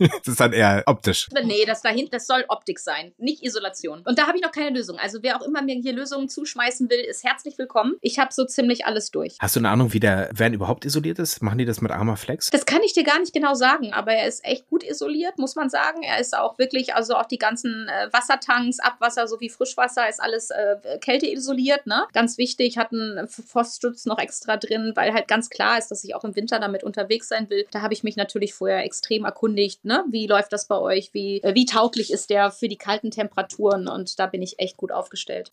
[0.00, 1.28] das ist dann eher optisch.
[1.44, 3.97] Nee, das dahinter, das soll Optik sein, nicht Isolation.
[4.04, 4.98] Und da habe ich noch keine Lösung.
[4.98, 7.96] Also wer auch immer mir hier Lösungen zuschmeißen will, ist herzlich willkommen.
[8.00, 9.36] Ich habe so ziemlich alles durch.
[9.40, 11.42] Hast du eine Ahnung, wie der Van überhaupt isoliert ist?
[11.42, 12.50] Machen die das mit Armaflex?
[12.50, 15.56] Das kann ich dir gar nicht genau sagen, aber er ist echt gut isoliert, muss
[15.56, 16.02] man sagen.
[16.02, 20.50] Er ist auch wirklich, also auch die ganzen äh, Wassertanks, Abwasser sowie Frischwasser ist alles
[20.50, 22.06] äh, kälteisoliert, ne?
[22.12, 26.14] Ganz wichtig, hat einen Frostschutz noch extra drin, weil halt ganz klar ist, dass ich
[26.14, 27.66] auch im Winter damit unterwegs sein will.
[27.70, 30.04] Da habe ich mich natürlich vorher extrem erkundigt, ne?
[30.08, 31.10] Wie läuft das bei euch?
[31.12, 33.87] Wie, äh, wie tauglich ist der für die kalten Temperaturen?
[33.88, 35.48] Und da bin ich echt gut aufgestellt.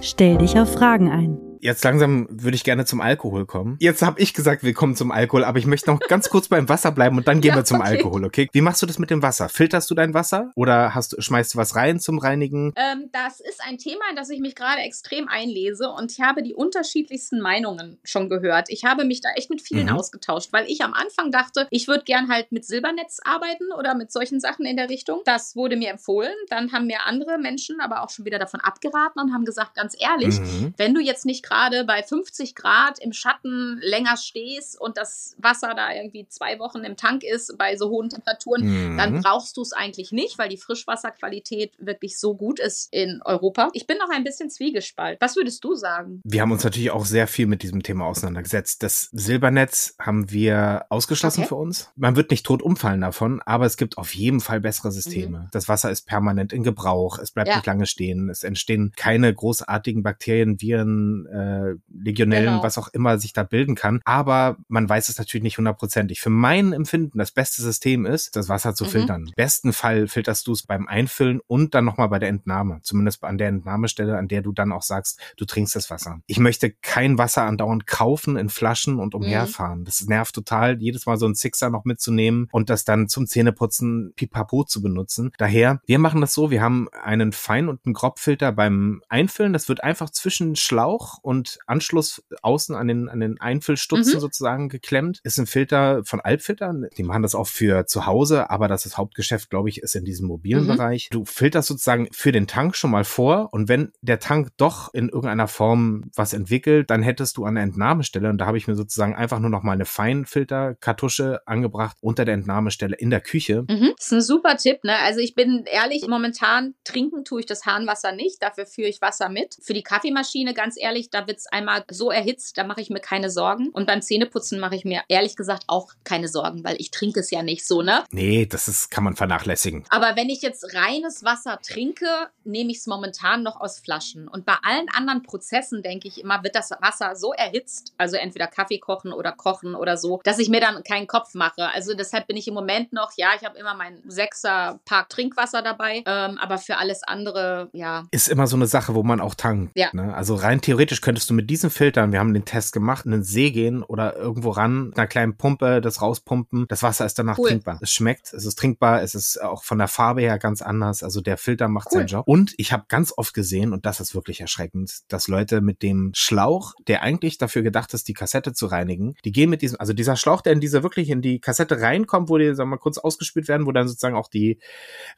[0.00, 1.47] Stell dich auf Fragen ein.
[1.60, 3.76] Jetzt langsam würde ich gerne zum Alkohol kommen.
[3.80, 6.92] Jetzt habe ich gesagt, willkommen zum Alkohol, aber ich möchte noch ganz kurz beim Wasser
[6.92, 7.90] bleiben und dann gehen ja, wir zum okay.
[7.90, 8.48] Alkohol, okay?
[8.52, 9.48] Wie machst du das mit dem Wasser?
[9.48, 12.72] Filterst du dein Wasser oder hast, schmeißt du was rein zum Reinigen?
[12.76, 16.42] Ähm, das ist ein Thema, in das ich mich gerade extrem einlese und ich habe
[16.42, 18.70] die unterschiedlichsten Meinungen schon gehört.
[18.70, 19.96] Ich habe mich da echt mit vielen mhm.
[19.96, 24.12] ausgetauscht, weil ich am Anfang dachte, ich würde gern halt mit Silbernetz arbeiten oder mit
[24.12, 25.22] solchen Sachen in der Richtung.
[25.24, 26.34] Das wurde mir empfohlen.
[26.48, 29.96] Dann haben mir andere Menschen aber auch schon wieder davon abgeraten und haben gesagt, ganz
[29.98, 30.74] ehrlich, mhm.
[30.76, 35.74] wenn du jetzt nicht gerade bei 50 Grad im Schatten länger stehst und das Wasser
[35.74, 38.98] da irgendwie zwei Wochen im Tank ist bei so hohen Temperaturen, mhm.
[38.98, 43.70] dann brauchst du es eigentlich nicht, weil die Frischwasserqualität wirklich so gut ist in Europa.
[43.72, 45.18] Ich bin noch ein bisschen zwiegespalten.
[45.20, 46.20] Was würdest du sagen?
[46.24, 48.82] Wir haben uns natürlich auch sehr viel mit diesem Thema auseinandergesetzt.
[48.82, 51.48] Das Silbernetz haben wir ausgeschlossen okay.
[51.48, 51.90] für uns.
[51.96, 55.38] Man wird nicht tot umfallen davon, aber es gibt auf jeden Fall bessere Systeme.
[55.38, 55.48] Mhm.
[55.52, 57.56] Das Wasser ist permanent in Gebrauch, es bleibt ja.
[57.56, 62.62] nicht lange stehen, es entstehen keine großartigen Bakterien, Viren, äh, Legionellen, genau.
[62.62, 64.00] was auch immer sich da bilden kann.
[64.04, 66.20] Aber man weiß es natürlich nicht hundertprozentig.
[66.20, 68.88] Für mein Empfinden das beste System ist, das Wasser zu mhm.
[68.88, 69.26] filtern.
[69.28, 72.80] Im besten Fall filterst du es beim Einfüllen und dann nochmal bei der Entnahme.
[72.82, 76.20] Zumindest an der Entnahmestelle, an der du dann auch sagst, du trinkst das Wasser.
[76.26, 79.80] Ich möchte kein Wasser andauernd kaufen in Flaschen und umherfahren.
[79.80, 79.84] Mhm.
[79.84, 84.12] Das nervt total, jedes Mal so ein Sixer noch mitzunehmen und das dann zum Zähneputzen
[84.16, 85.32] pipapo zu benutzen.
[85.38, 89.52] Daher, wir machen das so, wir haben einen Fein- und einen Grobfilter beim Einfüllen.
[89.52, 94.20] Das wird einfach zwischen Schlauch und Anschluss außen an den, an den Einfüllstutzen mhm.
[94.20, 95.20] sozusagen geklemmt.
[95.24, 96.86] Ist ein Filter von Alpfiltern.
[96.96, 100.06] Die machen das auch für zu Hause, aber das, das Hauptgeschäft, glaube ich, ist in
[100.06, 100.68] diesem mobilen mhm.
[100.68, 101.10] Bereich.
[101.10, 105.10] Du filterst sozusagen für den Tank schon mal vor und wenn der Tank doch in
[105.10, 108.74] irgendeiner Form was entwickelt, dann hättest du an der Entnahmestelle, und da habe ich mir
[108.74, 113.66] sozusagen einfach nur noch mal eine Feinfilterkartusche angebracht unter der Entnahmestelle in der Küche.
[113.68, 113.92] Mhm.
[113.98, 114.96] Das ist ein super Tipp, ne?
[115.04, 119.28] Also ich bin ehrlich, momentan trinken tue ich das Hahnwasser nicht, dafür führe ich Wasser
[119.28, 119.58] mit.
[119.62, 123.00] Für die Kaffeemaschine, ganz ehrlich, da wird es einmal so erhitzt, da mache ich mir
[123.00, 123.70] keine Sorgen.
[123.70, 127.30] Und beim Zähneputzen mache ich mir ehrlich gesagt auch keine Sorgen, weil ich trinke es
[127.30, 128.04] ja nicht so, ne?
[128.10, 129.84] Nee, das ist, kann man vernachlässigen.
[129.88, 132.06] Aber wenn ich jetzt reines Wasser trinke,
[132.44, 134.28] nehme ich es momentan noch aus Flaschen.
[134.28, 138.46] Und bei allen anderen Prozessen, denke ich immer, wird das Wasser so erhitzt, also entweder
[138.46, 141.68] Kaffee kochen oder kochen oder so, dass ich mir dann keinen Kopf mache.
[141.74, 145.62] Also deshalb bin ich im Moment noch, ja, ich habe immer mein sechser Park Trinkwasser
[145.62, 148.06] dabei, ähm, aber für alles andere, ja.
[148.10, 149.76] Ist immer so eine Sache, wo man auch tankt.
[149.76, 149.88] Ja.
[149.92, 150.14] Ne?
[150.14, 153.22] Also rein theoretisch könntest du mit diesen Filtern, wir haben den Test gemacht, in den
[153.22, 156.66] See gehen oder irgendwo ran, einer kleinen Pumpe, das rauspumpen.
[156.68, 157.48] Das Wasser ist danach cool.
[157.48, 157.78] trinkbar.
[157.80, 161.02] Es schmeckt, es ist trinkbar, es ist auch von der Farbe her ganz anders.
[161.02, 162.00] Also der Filter macht cool.
[162.00, 162.28] seinen Job.
[162.28, 166.10] Und ich habe ganz oft gesehen, und das ist wirklich erschreckend, dass Leute mit dem
[166.14, 169.94] Schlauch, der eigentlich dafür gedacht ist, die Kassette zu reinigen, die gehen mit diesem, also
[169.94, 172.82] dieser Schlauch, der in diese wirklich in die Kassette reinkommt, wo die, sagen wir mal,
[172.82, 174.58] kurz ausgespült werden, wo dann sozusagen auch die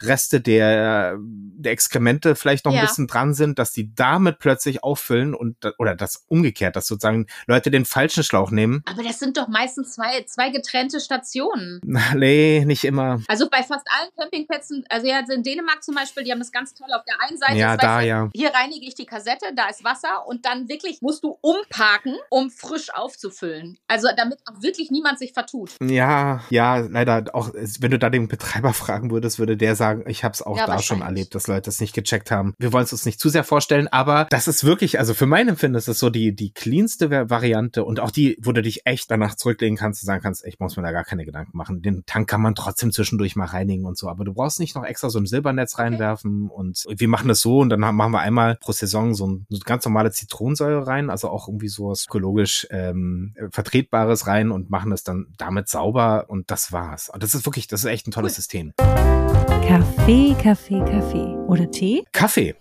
[0.01, 2.79] Reste der, der Exkremente vielleicht noch ja.
[2.79, 7.27] ein bisschen dran sind, dass die damit plötzlich auffüllen und oder das umgekehrt, dass sozusagen
[7.47, 8.83] Leute den falschen Schlauch nehmen.
[8.85, 11.81] Aber das sind doch meistens zwei, zwei getrennte Stationen.
[12.15, 13.21] Nee, nicht immer.
[13.29, 16.75] Also bei fast allen Campingplätzen, also ja, in Dänemark zum Beispiel, die haben das ganz
[16.75, 17.59] toll auf der einen Seite.
[17.59, 18.29] Ja, da, ja.
[18.35, 22.51] Hier reinige ich die Kassette, da ist Wasser und dann wirklich musst du umparken, um
[22.51, 23.79] frisch aufzufüllen.
[23.89, 25.71] Also damit auch wirklich niemand sich vertut.
[25.83, 30.25] Ja, ja, leider auch, wenn du da den Betreiber fragen würdest, würde der sagen, ich
[30.25, 32.55] habe es auch ja, da schon erlebt, dass Leute es nicht gecheckt haben.
[32.59, 35.49] Wir wollen es uns nicht zu sehr vorstellen, aber das ist wirklich, also für mein
[35.61, 39.35] Empfinden ist so die, die cleanste Variante und auch die, wo du dich echt danach
[39.35, 41.83] zurücklegen kannst und sagen kannst, ich muss mir da gar keine Gedanken machen.
[41.83, 44.85] Den Tank kann man trotzdem zwischendurch mal reinigen und so, aber du brauchst nicht noch
[44.85, 48.57] extra so ein Silbernetz reinwerfen und wir machen das so und dann machen wir einmal
[48.57, 52.67] pro Saison so ein, so ganz normale Zitronensäure rein, also auch irgendwie so was ökologisch
[52.71, 57.11] ähm, Vertretbares rein und machen das dann damit sauber und das war's.
[57.11, 58.37] Und das ist wirklich, das ist echt ein tolles cool.
[58.37, 58.73] System.
[58.79, 61.37] Kaffee, Kaffee, Kaffee.
[61.47, 62.05] Oder Tee?
[62.13, 62.55] Kaffee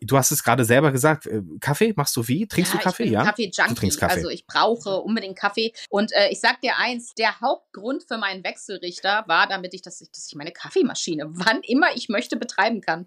[0.00, 2.46] du hast es gerade selber gesagt, äh, Kaffee machst du wie?
[2.46, 3.04] Trinkst ja, du Kaffee?
[3.04, 3.74] Ich bin ja, Kaffee-Junkie.
[3.74, 4.14] Du trinkst Kaffee.
[4.14, 5.72] Also ich brauche unbedingt Kaffee.
[5.90, 10.00] Und äh, ich sag dir eins, der Hauptgrund für meinen Wechselrichter war, damit ich, dass
[10.00, 13.06] ich, dass ich meine Kaffeemaschine, wann immer ich möchte, betreiben kann.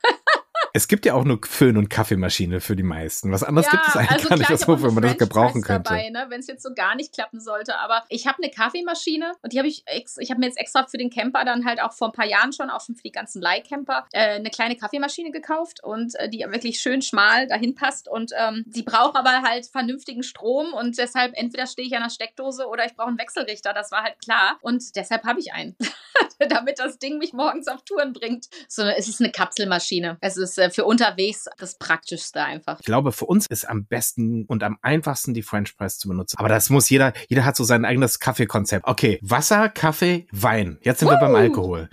[0.73, 3.31] Es gibt ja auch nur Föhn- und Kaffeemaschine für die meisten.
[3.31, 5.93] Was anderes ja, gibt es eigentlich also gar nicht, was man das gebrauchen könnte.
[5.93, 7.77] ne, Wenn es jetzt so gar nicht klappen sollte.
[7.77, 9.83] Aber ich habe eine Kaffeemaschine und die habe ich,
[10.19, 12.53] ich habe mir jetzt extra für den Camper dann halt auch vor ein paar Jahren
[12.53, 16.39] schon, auch schon für die ganzen Leihcamper, äh, eine kleine Kaffeemaschine gekauft und äh, die
[16.39, 18.07] wirklich schön schmal dahin passt.
[18.07, 22.09] Und ähm, die braucht aber halt vernünftigen Strom und deshalb entweder stehe ich an der
[22.09, 23.73] Steckdose oder ich brauche einen Wechselrichter.
[23.73, 24.57] Das war halt klar.
[24.61, 25.75] Und deshalb habe ich einen.
[26.49, 28.47] Damit das Ding mich morgens auf Touren bringt.
[28.69, 30.17] So, es ist eine Kapselmaschine.
[30.21, 32.79] Es ist für unterwegs das Praktischste einfach.
[32.79, 36.37] Ich glaube, für uns ist am besten und am einfachsten die French Press zu benutzen.
[36.37, 38.85] Aber das muss jeder, jeder hat so sein eigenes Kaffeekonzept.
[38.87, 40.77] Okay, Wasser, Kaffee, Wein.
[40.81, 41.11] Jetzt sind uh.
[41.11, 41.89] wir beim Alkohol.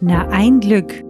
[0.00, 1.04] Na, ein Glück.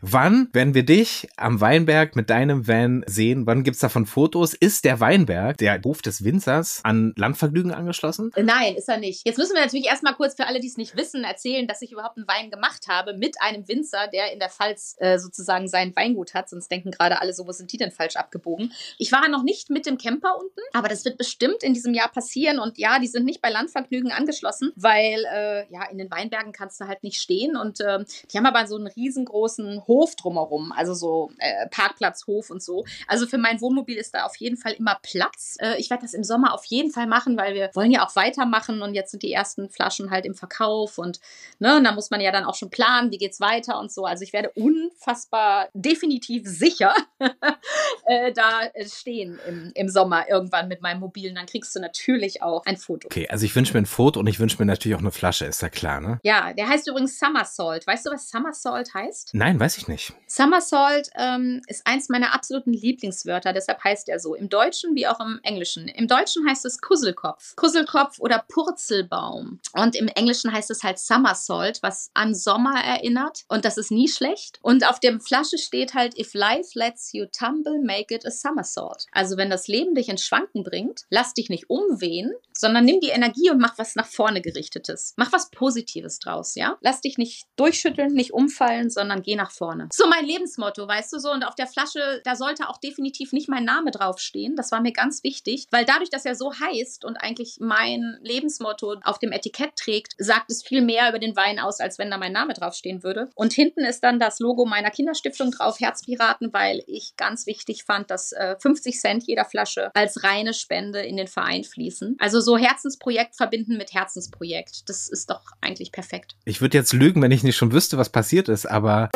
[0.00, 3.46] Wann werden wir dich am Weinberg mit deinem Van sehen?
[3.46, 4.54] Wann gibt's davon Fotos?
[4.54, 8.32] Ist der Weinberg, der Hof des Winzers, an Landvergnügen angeschlossen?
[8.36, 9.26] Nein, ist er nicht.
[9.26, 11.92] Jetzt müssen wir natürlich erstmal kurz für alle, die es nicht wissen, erzählen, dass ich
[11.92, 15.94] überhaupt einen Wein gemacht habe mit einem Winzer, der in der Pfalz äh, sozusagen sein
[15.96, 16.48] Weingut hat.
[16.48, 18.72] Sonst denken gerade alle so, wo sind die denn falsch abgebogen?
[18.98, 22.08] Ich war noch nicht mit dem Camper unten, aber das wird bestimmt in diesem Jahr
[22.08, 22.58] passieren.
[22.58, 26.80] Und ja, die sind nicht bei Landvergnügen angeschlossen, weil äh, ja, in den Weinbergen kannst
[26.80, 27.56] du halt nicht stehen.
[27.56, 32.50] Und äh, die haben aber so einen riesengroßen Hof drumherum, also so äh, Parkplatz, Hof
[32.50, 32.84] und so.
[33.06, 35.56] Also für mein Wohnmobil ist da auf jeden Fall immer Platz.
[35.60, 38.16] Äh, ich werde das im Sommer auf jeden Fall machen, weil wir wollen ja auch
[38.16, 41.20] weitermachen und jetzt sind die ersten Flaschen halt im Verkauf und
[41.58, 44.04] ne, da muss man ja dann auch schon planen, wie geht's weiter und so.
[44.04, 46.94] Also ich werde unfassbar definitiv sicher
[48.06, 51.30] äh, da äh, stehen im, im Sommer irgendwann mit meinem Mobil.
[51.30, 53.06] Und dann kriegst du natürlich auch ein Foto.
[53.06, 55.46] Okay, also ich wünsche mir ein Foto und ich wünsche mir natürlich auch eine Flasche,
[55.46, 56.20] ist ja klar, ne?
[56.22, 57.86] Ja, der heißt übrigens Summer Salt.
[57.86, 59.30] Weißt du, was Summer Salt heißt?
[59.34, 60.12] Nein, weiß ich nicht.
[60.26, 64.34] Summersault ähm, ist eins meiner absoluten Lieblingswörter, deshalb heißt er so.
[64.34, 65.88] Im Deutschen wie auch im Englischen.
[65.88, 67.54] Im Deutschen heißt es Kusselkopf.
[67.56, 69.60] Kusselkopf oder Purzelbaum.
[69.72, 73.44] Und im Englischen heißt es halt Summersault, was an Sommer erinnert.
[73.48, 74.58] Und das ist nie schlecht.
[74.62, 79.06] Und auf der Flasche steht halt, if life lets you tumble, make it a somersault.
[79.12, 83.10] Also wenn das Leben dich ins Schwanken bringt, lass dich nicht umwehen, sondern nimm die
[83.10, 85.14] Energie und mach was nach vorne gerichtetes.
[85.16, 86.76] Mach was Positives draus, ja?
[86.80, 89.65] Lass dich nicht durchschütteln, nicht umfallen, sondern geh nach vorne.
[89.92, 91.30] So mein Lebensmotto, weißt du so.
[91.30, 94.56] Und auf der Flasche, da sollte auch definitiv nicht mein Name draufstehen.
[94.56, 98.96] Das war mir ganz wichtig, weil dadurch, dass er so heißt und eigentlich mein Lebensmotto
[99.02, 102.18] auf dem Etikett trägt, sagt es viel mehr über den Wein aus, als wenn da
[102.18, 103.30] mein Name draufstehen würde.
[103.34, 108.10] Und hinten ist dann das Logo meiner Kinderstiftung drauf, Herzpiraten, weil ich ganz wichtig fand,
[108.10, 112.16] dass äh, 50 Cent jeder Flasche als reine Spende in den Verein fließen.
[112.18, 114.88] Also so Herzensprojekt verbinden mit Herzensprojekt.
[114.88, 116.36] Das ist doch eigentlich perfekt.
[116.44, 119.10] Ich würde jetzt lügen, wenn ich nicht schon wüsste, was passiert ist, aber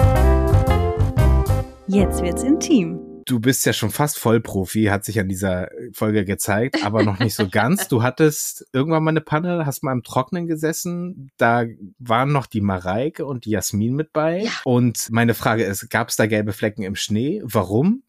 [1.92, 3.00] Jetzt wird's intim.
[3.26, 7.34] Du bist ja schon fast Vollprofi, hat sich an dieser Folge gezeigt, aber noch nicht
[7.34, 7.88] so ganz.
[7.88, 11.32] Du hattest irgendwann mal eine Panne, hast mal im Trocknen gesessen.
[11.36, 11.64] Da
[11.98, 14.44] waren noch die Mareike und die Jasmin mit bei.
[14.44, 14.50] Ja.
[14.64, 17.42] Und meine Frage ist, gab es da gelbe Flecken im Schnee?
[17.44, 18.04] Warum?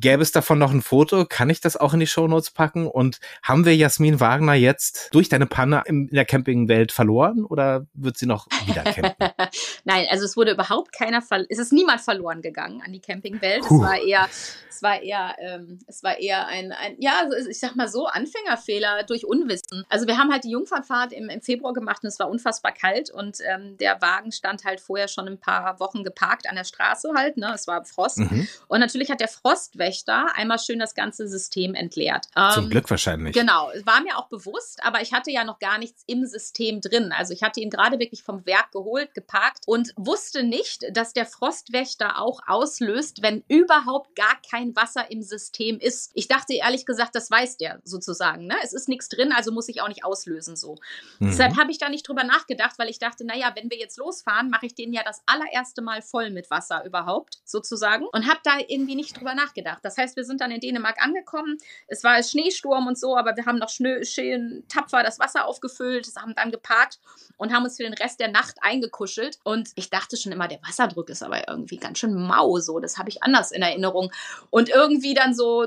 [0.00, 1.24] Gäbe es davon noch ein Foto?
[1.24, 2.86] Kann ich das auch in die Shownotes packen?
[2.86, 8.18] Und haben wir Jasmin Wagner jetzt durch deine Panne in der Campingwelt verloren oder wird
[8.18, 9.28] sie noch wieder campen?
[9.84, 13.64] Nein, also es wurde überhaupt keiner, es ist niemand verloren gegangen an die Campingwelt.
[13.64, 14.28] Es war eher,
[14.68, 19.04] es war eher, ähm, es war eher ein, ein, ja, ich sag mal so, Anfängerfehler
[19.04, 19.84] durch Unwissen.
[19.88, 23.10] Also wir haben halt die Jungfernfahrt im, im Februar gemacht und es war unfassbar kalt
[23.10, 27.10] und ähm, der Wagen stand halt vorher schon ein paar Wochen geparkt an der Straße
[27.14, 27.52] halt, ne?
[27.54, 28.18] Es war Frost.
[28.18, 28.48] Mhm.
[28.68, 32.26] Und natürlich hat der Frostwächter einmal schön das ganze System entleert.
[32.54, 33.34] Zum ähm, Glück wahrscheinlich.
[33.34, 37.12] Genau, war mir auch bewusst, aber ich hatte ja noch gar nichts im System drin.
[37.12, 41.26] Also ich hatte ihn gerade wirklich vom Werk geholt, geparkt und wusste nicht, dass der
[41.26, 46.10] Frostwächter auch auslöst, wenn überhaupt gar kein Wasser im System ist.
[46.14, 48.46] Ich dachte ehrlich gesagt, das weiß der sozusagen.
[48.46, 48.56] Ne?
[48.62, 50.76] Es ist nichts drin, also muss ich auch nicht auslösen so.
[51.18, 51.28] Mhm.
[51.28, 54.50] Deshalb habe ich da nicht drüber nachgedacht, weil ich dachte, naja, wenn wir jetzt losfahren,
[54.50, 58.58] mache ich den ja das allererste Mal voll mit Wasser überhaupt sozusagen und habe da
[58.78, 59.80] irgendwie nicht drüber nachgedacht.
[59.82, 61.58] Das heißt, wir sind dann in Dänemark angekommen.
[61.86, 66.34] Es war Schneesturm und so, aber wir haben noch schön tapfer das Wasser aufgefüllt, haben
[66.34, 66.98] dann geparkt
[67.36, 69.38] und haben uns für den Rest der Nacht eingekuschelt.
[69.44, 72.58] Und ich dachte schon immer, der Wasserdruck ist aber irgendwie ganz schön mau.
[72.58, 74.10] So, das habe ich anders in Erinnerung.
[74.50, 75.66] Und irgendwie dann so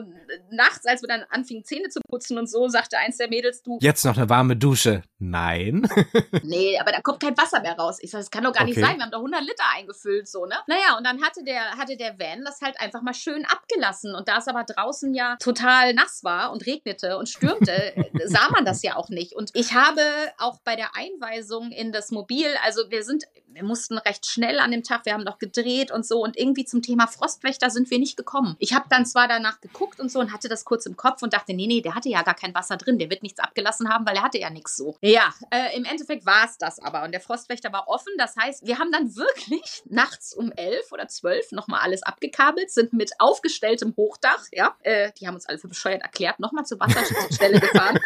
[0.52, 3.78] nachts, als wir dann anfingen, Zähne zu putzen und so, sagte eins der Mädels, du.
[3.82, 5.04] Jetzt noch eine warme Dusche.
[5.20, 5.88] Nein.
[6.44, 7.98] nee, aber da kommt kein Wasser mehr raus.
[8.02, 8.72] Ich sage, das kann doch gar okay.
[8.72, 8.98] nicht sein.
[8.98, 10.56] Wir haben doch 100 Liter eingefüllt, so, ne?
[10.68, 14.16] Naja, und dann hatte der, hatte der Van das halt einfach mal schön abgelassen.
[14.16, 17.94] Und da es aber draußen ja total nass war und regnete und stürmte,
[18.26, 19.34] sah man das ja auch nicht.
[19.36, 20.02] Und ich habe
[20.38, 23.24] auch bei der Einweisung in das Mobil, also wir sind,
[23.54, 26.66] wir mussten recht schnell an dem Tag, wir haben noch gedreht und so und irgendwie
[26.66, 28.56] zum Thema Frostwächter sind wir nicht gekommen.
[28.60, 31.34] Ich habe dann zwar danach geguckt und so und hatte das kurz im Kopf und
[31.34, 34.06] dachte, nee, nee, der hatte ja gar kein Wasser drin, der wird nichts abgelassen haben,
[34.06, 34.98] weil er hatte ja nichts so.
[35.02, 38.66] Ja, äh, im Endeffekt war es das aber und der Frostwächter war offen, das heißt,
[38.66, 43.94] wir haben dann wirklich nachts um elf oder zwölf nochmal alles abgekabelt, sind mit aufgestelltem
[43.98, 48.00] Hochdach, ja, äh, die haben uns alle für bescheuert erklärt, nochmal zur Wasserstelle gefahren.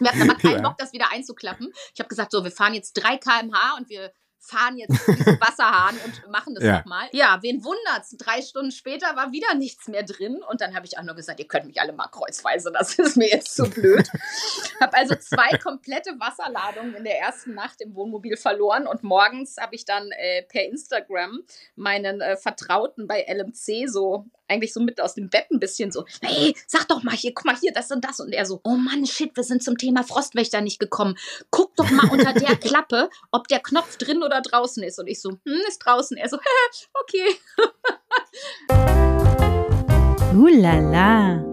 [0.00, 1.72] Wir hatten aber keinen Bock, das wieder einzuklappen.
[1.92, 4.12] Ich habe gesagt, so, wir fahren jetzt 3 km/h und wir
[4.44, 6.78] fahren jetzt diesen Wasserhahn und machen das ja.
[6.78, 7.08] nochmal.
[7.12, 8.16] Ja, wen wundert's?
[8.18, 11.40] Drei Stunden später war wieder nichts mehr drin und dann habe ich auch nur gesagt,
[11.40, 14.08] ihr könnt mich alle mal kreuzweise, das ist mir jetzt zu blöd.
[14.80, 19.74] habe also zwei komplette Wasserladungen in der ersten Nacht im Wohnmobil verloren und morgens habe
[19.74, 21.40] ich dann äh, per Instagram
[21.76, 26.04] meinen äh, Vertrauten bei LMC so eigentlich so mit aus dem Bett ein bisschen so,
[26.20, 28.20] hey, sag doch mal hier, guck mal hier, das und das.
[28.20, 31.16] Und er so, oh Mann, shit, wir sind zum Thema Frostwächter nicht gekommen.
[31.50, 34.98] Guck doch mal unter der Klappe, ob der Knopf drin oder draußen ist.
[34.98, 36.16] Und ich so, hm, ist draußen.
[36.16, 36.38] Er so,
[37.02, 37.36] okay.
[40.34, 41.44] Ulala.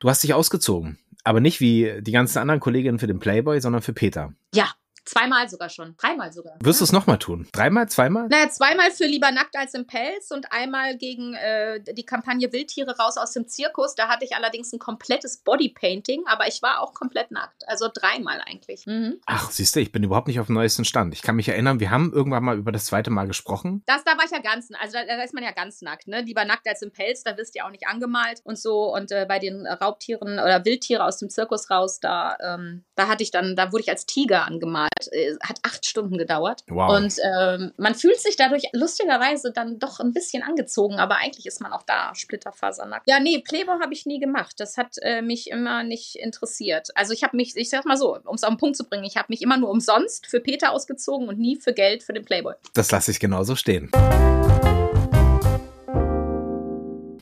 [0.00, 3.80] Du hast dich ausgezogen, aber nicht wie die ganzen anderen Kolleginnen für den Playboy, sondern
[3.80, 4.34] für Peter.
[4.54, 4.74] Ja,
[5.04, 5.94] Zweimal sogar schon.
[5.96, 6.56] Dreimal sogar.
[6.60, 7.46] Wirst du es nochmal tun?
[7.52, 7.88] Dreimal?
[7.88, 8.28] Zweimal?
[8.28, 12.96] Naja, zweimal für Lieber nackt als im Pelz und einmal gegen äh, die Kampagne Wildtiere
[12.96, 13.94] raus aus dem Zirkus.
[13.94, 17.68] Da hatte ich allerdings ein komplettes Bodypainting, aber ich war auch komplett nackt.
[17.68, 18.86] Also dreimal eigentlich.
[18.86, 19.20] Mhm.
[19.26, 21.14] Ach, siehst du, ich bin überhaupt nicht auf dem neuesten Stand.
[21.14, 23.82] Ich kann mich erinnern, wir haben irgendwann mal über das zweite Mal gesprochen.
[23.86, 26.22] Das, da war ich ja ganz, also da, da ist man ja ganz nackt, ne?
[26.22, 28.94] Lieber nackt als im Pelz, da wirst du ja auch nicht angemalt und so.
[28.94, 33.22] Und äh, bei den Raubtieren oder Wildtiere aus dem Zirkus raus, da, ähm, da hatte
[33.22, 34.93] ich dann, da wurde ich als Tiger angemalt.
[35.10, 36.62] Äh, hat acht Stunden gedauert.
[36.68, 36.96] Wow.
[36.96, 41.60] Und ähm, man fühlt sich dadurch lustigerweise dann doch ein bisschen angezogen, aber eigentlich ist
[41.60, 43.08] man auch da splitterfasernackt.
[43.08, 44.54] Ja, nee, Playboy habe ich nie gemacht.
[44.58, 46.88] Das hat äh, mich immer nicht interessiert.
[46.94, 49.04] Also ich habe mich, ich sag mal so, um es auf den Punkt zu bringen,
[49.04, 52.24] ich habe mich immer nur umsonst für Peter ausgezogen und nie für Geld für den
[52.24, 52.54] Playboy.
[52.74, 53.90] Das lasse ich genauso stehen.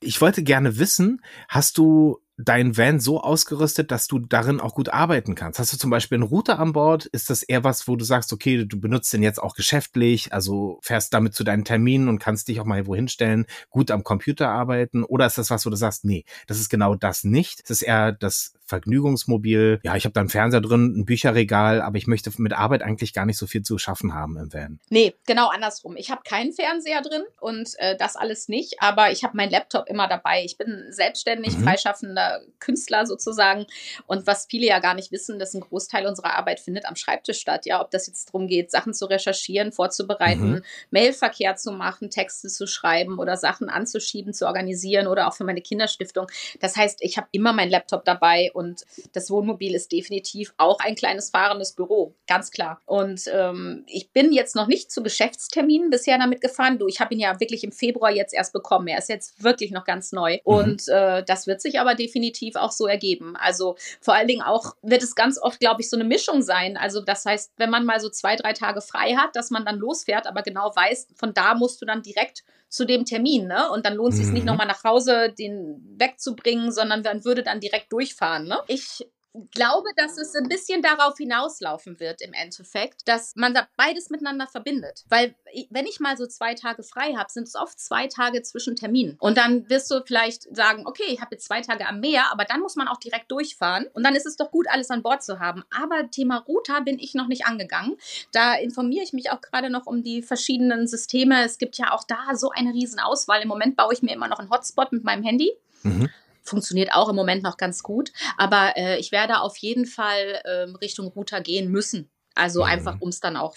[0.01, 4.89] Ich wollte gerne wissen, hast du dein Van so ausgerüstet, dass du darin auch gut
[4.89, 5.59] arbeiten kannst?
[5.59, 7.07] Hast du zum Beispiel einen Router an Bord?
[7.07, 10.79] Ist das eher was, wo du sagst, okay, du benutzt den jetzt auch geschäftlich, also
[10.83, 14.49] fährst damit zu deinen Terminen und kannst dich auch mal wohin stellen, gut am Computer
[14.49, 15.05] arbeiten?
[15.05, 17.61] Oder ist das was, wo du sagst, nee, das ist genau das nicht?
[17.65, 19.81] Es ist eher das Vergnügungsmobil.
[19.83, 23.13] Ja, ich habe da einen Fernseher drin, ein Bücherregal, aber ich möchte mit Arbeit eigentlich
[23.13, 24.81] gar nicht so viel zu schaffen haben im Van.
[24.89, 25.97] Nee, genau andersrum.
[25.97, 29.89] Ich habe keinen Fernseher drin und äh, das alles nicht, aber ich habe meinen Laptop
[29.89, 30.43] immer dabei.
[30.45, 31.65] Ich bin selbstständig, mhm.
[31.65, 32.22] freischaffender
[32.59, 33.67] Künstler sozusagen.
[34.07, 37.39] Und was viele ja gar nicht wissen, dass ein Großteil unserer Arbeit findet am Schreibtisch
[37.39, 37.67] statt.
[37.67, 40.63] Ja, ob das jetzt darum geht, Sachen zu recherchieren, vorzubereiten, mhm.
[40.91, 45.61] Mailverkehr zu machen, Texte zu schreiben oder Sachen anzuschieben, zu organisieren oder auch für meine
[45.61, 46.27] Kinderstiftung.
[46.61, 50.79] Das heißt, ich habe immer meinen Laptop dabei und und das Wohnmobil ist definitiv auch
[50.81, 52.81] ein kleines fahrendes Büro, ganz klar.
[52.87, 56.79] Und ähm, ich bin jetzt noch nicht zu Geschäftsterminen bisher damit gefahren.
[56.79, 58.87] Du, ich habe ihn ja wirklich im Februar jetzt erst bekommen.
[58.89, 60.35] Er ist jetzt wirklich noch ganz neu.
[60.35, 60.41] Mhm.
[60.45, 62.12] Und äh, das wird sich aber definitiv
[62.57, 63.37] auch so ergeben.
[63.37, 66.77] Also vor allen Dingen auch wird es ganz oft, glaube ich, so eine Mischung sein.
[66.77, 69.79] Also das heißt, wenn man mal so zwei, drei Tage frei hat, dass man dann
[69.79, 73.71] losfährt, aber genau weiß, von da musst du dann direkt zu dem Termin, ne?
[73.71, 74.33] Und dann lohnt es sich mhm.
[74.33, 78.59] nicht nochmal nach Hause, den wegzubringen, sondern man würde dann direkt durchfahren, ne?
[78.67, 79.07] Ich
[79.51, 84.47] glaube, dass es ein bisschen darauf hinauslaufen wird im Endeffekt, dass man da beides miteinander
[84.47, 85.05] verbindet.
[85.09, 85.35] Weil
[85.71, 89.17] wenn ich mal so zwei Tage frei habe, sind es oft zwei Tage zwischen Terminen.
[89.21, 92.45] Und dann wirst du vielleicht sagen, okay, ich habe jetzt zwei Tage am Meer, aber
[92.45, 93.87] dann muss man auch direkt durchfahren.
[93.95, 95.65] Und dann ist es doch gut, alles an Bord zu haben.
[95.71, 97.97] Aber Thema Router bin ich noch nicht angegangen.
[98.33, 101.45] Da informiere ich mich auch gerade noch um die verschiedenen Systeme.
[101.45, 103.41] Es gibt ja auch da so eine riesen Auswahl.
[103.41, 105.53] Im Moment baue ich mir immer noch einen Hotspot mit meinem Handy.
[105.83, 106.11] Mhm
[106.43, 108.13] funktioniert auch im Moment noch ganz gut.
[108.37, 112.11] Aber äh, ich werde auf jeden Fall äh, Richtung Router gehen müssen.
[112.35, 112.67] Also mhm.
[112.67, 113.57] einfach, um es dann auch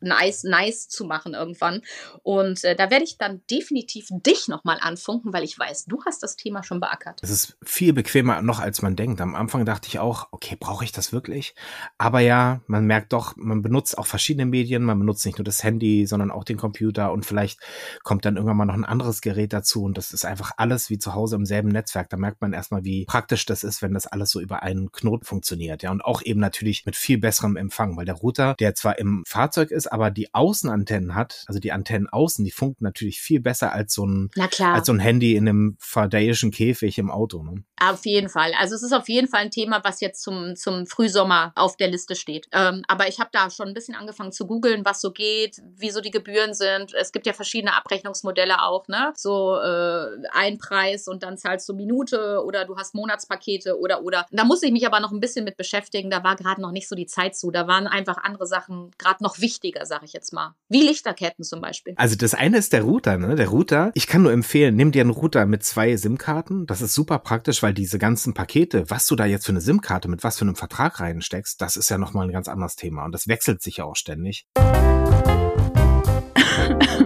[0.00, 1.82] nice, nice zu machen irgendwann.
[2.22, 6.22] Und äh, da werde ich dann definitiv dich nochmal anfunken, weil ich weiß, du hast
[6.22, 7.20] das Thema schon beackert.
[7.22, 9.20] Es ist viel bequemer noch, als man denkt.
[9.20, 11.54] Am Anfang dachte ich auch, okay, brauche ich das wirklich?
[11.98, 14.82] Aber ja, man merkt doch, man benutzt auch verschiedene Medien.
[14.82, 17.60] Man benutzt nicht nur das Handy, sondern auch den Computer und vielleicht
[18.02, 20.98] kommt dann irgendwann mal noch ein anderes Gerät dazu und das ist einfach alles wie
[20.98, 22.10] zu Hause im selben Netzwerk.
[22.10, 25.24] Da merkt man erstmal, wie praktisch das ist, wenn das alles so über einen Knoten
[25.24, 25.82] funktioniert.
[25.82, 29.24] Ja, und auch eben natürlich mit viel besserem Empfang, weil der Router, der zwar im
[29.26, 33.72] Fahrzeug ist, aber die Außenantennen hat, also die Antennen außen, die funken natürlich viel besser
[33.72, 37.42] als so ein, als so ein Handy in einem fardäischen Käfig im Auto.
[37.42, 37.64] Ne?
[37.78, 38.52] Auf jeden Fall.
[38.58, 41.88] Also es ist auf jeden Fall ein Thema, was jetzt zum, zum Frühsommer auf der
[41.88, 42.48] Liste steht.
[42.52, 46.00] Ähm, aber ich habe da schon ein bisschen angefangen zu googeln, was so geht, wieso
[46.00, 46.94] die Gebühren sind.
[46.94, 49.12] Es gibt ja verschiedene Abrechnungsmodelle auch, ne?
[49.14, 54.24] So äh, ein Preis und dann zahlst du Minute oder du hast Monatspakete oder oder.
[54.30, 56.08] Da muss ich mich aber noch ein bisschen mit beschäftigen.
[56.08, 57.50] Da war gerade noch nicht so die Zeit zu.
[57.50, 60.54] Da waren einfach andere Sachen gerade noch wichtiger, sag ich jetzt mal.
[60.68, 61.94] Wie Lichterketten zum Beispiel.
[61.96, 63.34] Also das eine ist der Router, ne?
[63.34, 66.66] Der Router, ich kann nur empfehlen, nimm dir einen Router mit zwei SIM-Karten.
[66.66, 70.08] Das ist super praktisch, weil diese ganzen Pakete, was du da jetzt für eine SIM-Karte
[70.08, 73.04] mit was für einem Vertrag reinsteckst, das ist ja nochmal ein ganz anderes Thema.
[73.04, 74.46] Und das wechselt sich ja auch ständig.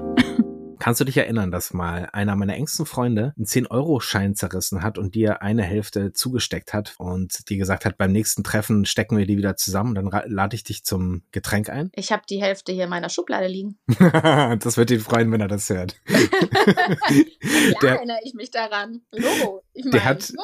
[0.81, 5.15] Kannst du dich erinnern, dass mal einer meiner engsten Freunde einen 10-Euro-Schein zerrissen hat und
[5.15, 9.37] dir eine Hälfte zugesteckt hat und dir gesagt hat, beim nächsten Treffen stecken wir die
[9.37, 11.91] wieder zusammen, dann lade ich dich zum Getränk ein?
[11.95, 13.79] Ich habe die Hälfte hier in meiner Schublade liegen.
[13.99, 16.01] das wird ihn freuen, wenn er das hört.
[16.07, 19.03] ja, erinnere ich mich daran.
[19.13, 19.63] Logo.
[19.75, 20.43] Ich mein, der hat, ne?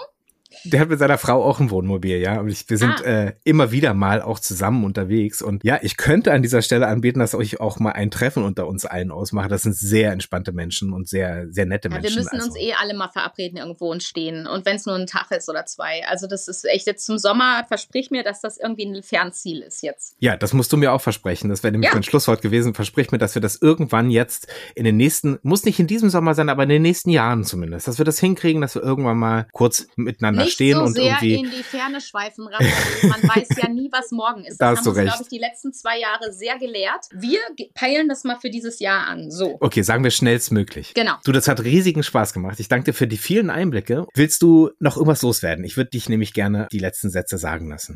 [0.64, 2.40] Der hat mit seiner Frau auch ein Wohnmobil, ja.
[2.40, 3.26] Und ich, wir sind ah.
[3.26, 5.42] äh, immer wieder mal auch zusammen unterwegs.
[5.42, 8.66] Und ja, ich könnte an dieser Stelle anbieten, dass ich auch mal ein Treffen unter
[8.66, 9.48] uns allen ausmache.
[9.48, 12.16] Das sind sehr entspannte Menschen und sehr, sehr nette ja, Menschen.
[12.16, 12.46] Wir müssen also.
[12.48, 14.46] uns eh alle mal verabreden irgendwo und stehen.
[14.46, 16.06] Und wenn es nur ein Tag ist oder zwei.
[16.08, 19.82] Also das ist echt jetzt zum Sommer, versprich mir, dass das irgendwie ein Fernziel ist
[19.82, 20.16] jetzt.
[20.18, 21.50] Ja, das musst du mir auch versprechen.
[21.50, 21.94] Das wäre nämlich ja.
[21.94, 22.74] mein Schlusswort gewesen.
[22.74, 26.34] Versprich mir, dass wir das irgendwann jetzt in den nächsten, muss nicht in diesem Sommer
[26.34, 29.46] sein, aber in den nächsten Jahren zumindest, dass wir das hinkriegen, dass wir irgendwann mal
[29.52, 33.10] kurz miteinander nicht stehen so und sehr irgendwie in die Ferne schweifen, Raphael.
[33.10, 34.52] Man weiß ja nie, was morgen ist.
[34.52, 37.06] Das da hast haben du uns, glaube ich, die letzten zwei Jahre sehr gelehrt.
[37.12, 37.40] Wir
[37.74, 39.30] peilen das mal für dieses Jahr an.
[39.30, 39.56] So.
[39.60, 40.94] Okay, sagen wir schnellstmöglich.
[40.94, 41.14] Genau.
[41.24, 42.60] Du, das hat riesigen Spaß gemacht.
[42.60, 44.06] Ich danke dir für die vielen Einblicke.
[44.14, 45.64] Willst du noch irgendwas loswerden?
[45.64, 47.94] Ich würde dich nämlich gerne die letzten Sätze sagen lassen.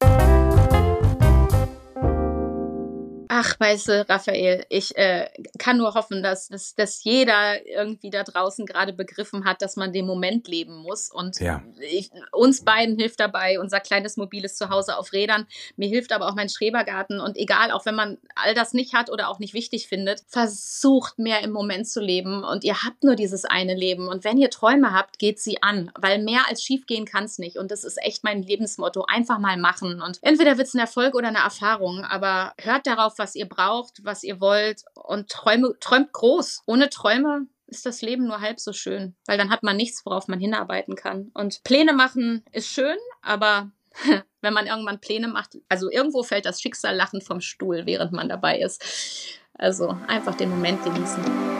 [3.42, 5.26] Ach, weißt du, Raphael, ich äh,
[5.58, 9.94] kann nur hoffen, dass, dass, dass jeder irgendwie da draußen gerade begriffen hat, dass man
[9.94, 11.10] den Moment leben muss.
[11.10, 11.62] Und ja.
[11.80, 15.46] ich, uns beiden hilft dabei unser kleines mobiles Zuhause auf Rädern.
[15.76, 17.18] Mir hilft aber auch mein Schrebergarten.
[17.18, 21.18] Und egal, auch wenn man all das nicht hat oder auch nicht wichtig findet, versucht
[21.18, 22.44] mehr im Moment zu leben.
[22.44, 24.06] Und ihr habt nur dieses eine Leben.
[24.06, 25.90] Und wenn ihr Träume habt, geht sie an.
[25.98, 27.56] Weil mehr als schief gehen kann es nicht.
[27.56, 29.06] Und das ist echt mein Lebensmotto.
[29.08, 30.02] Einfach mal machen.
[30.02, 32.04] Und entweder wird es ein Erfolg oder eine Erfahrung.
[32.04, 36.62] Aber hört darauf, was ihr braucht, was ihr wollt und träume, träumt groß.
[36.66, 40.28] Ohne Träume ist das Leben nur halb so schön, weil dann hat man nichts, worauf
[40.28, 41.30] man hinarbeiten kann.
[41.34, 43.70] Und Pläne machen ist schön, aber
[44.40, 48.28] wenn man irgendwann Pläne macht, also irgendwo fällt das Schicksal lachend vom Stuhl, während man
[48.28, 49.38] dabei ist.
[49.54, 51.59] Also einfach den Moment genießen.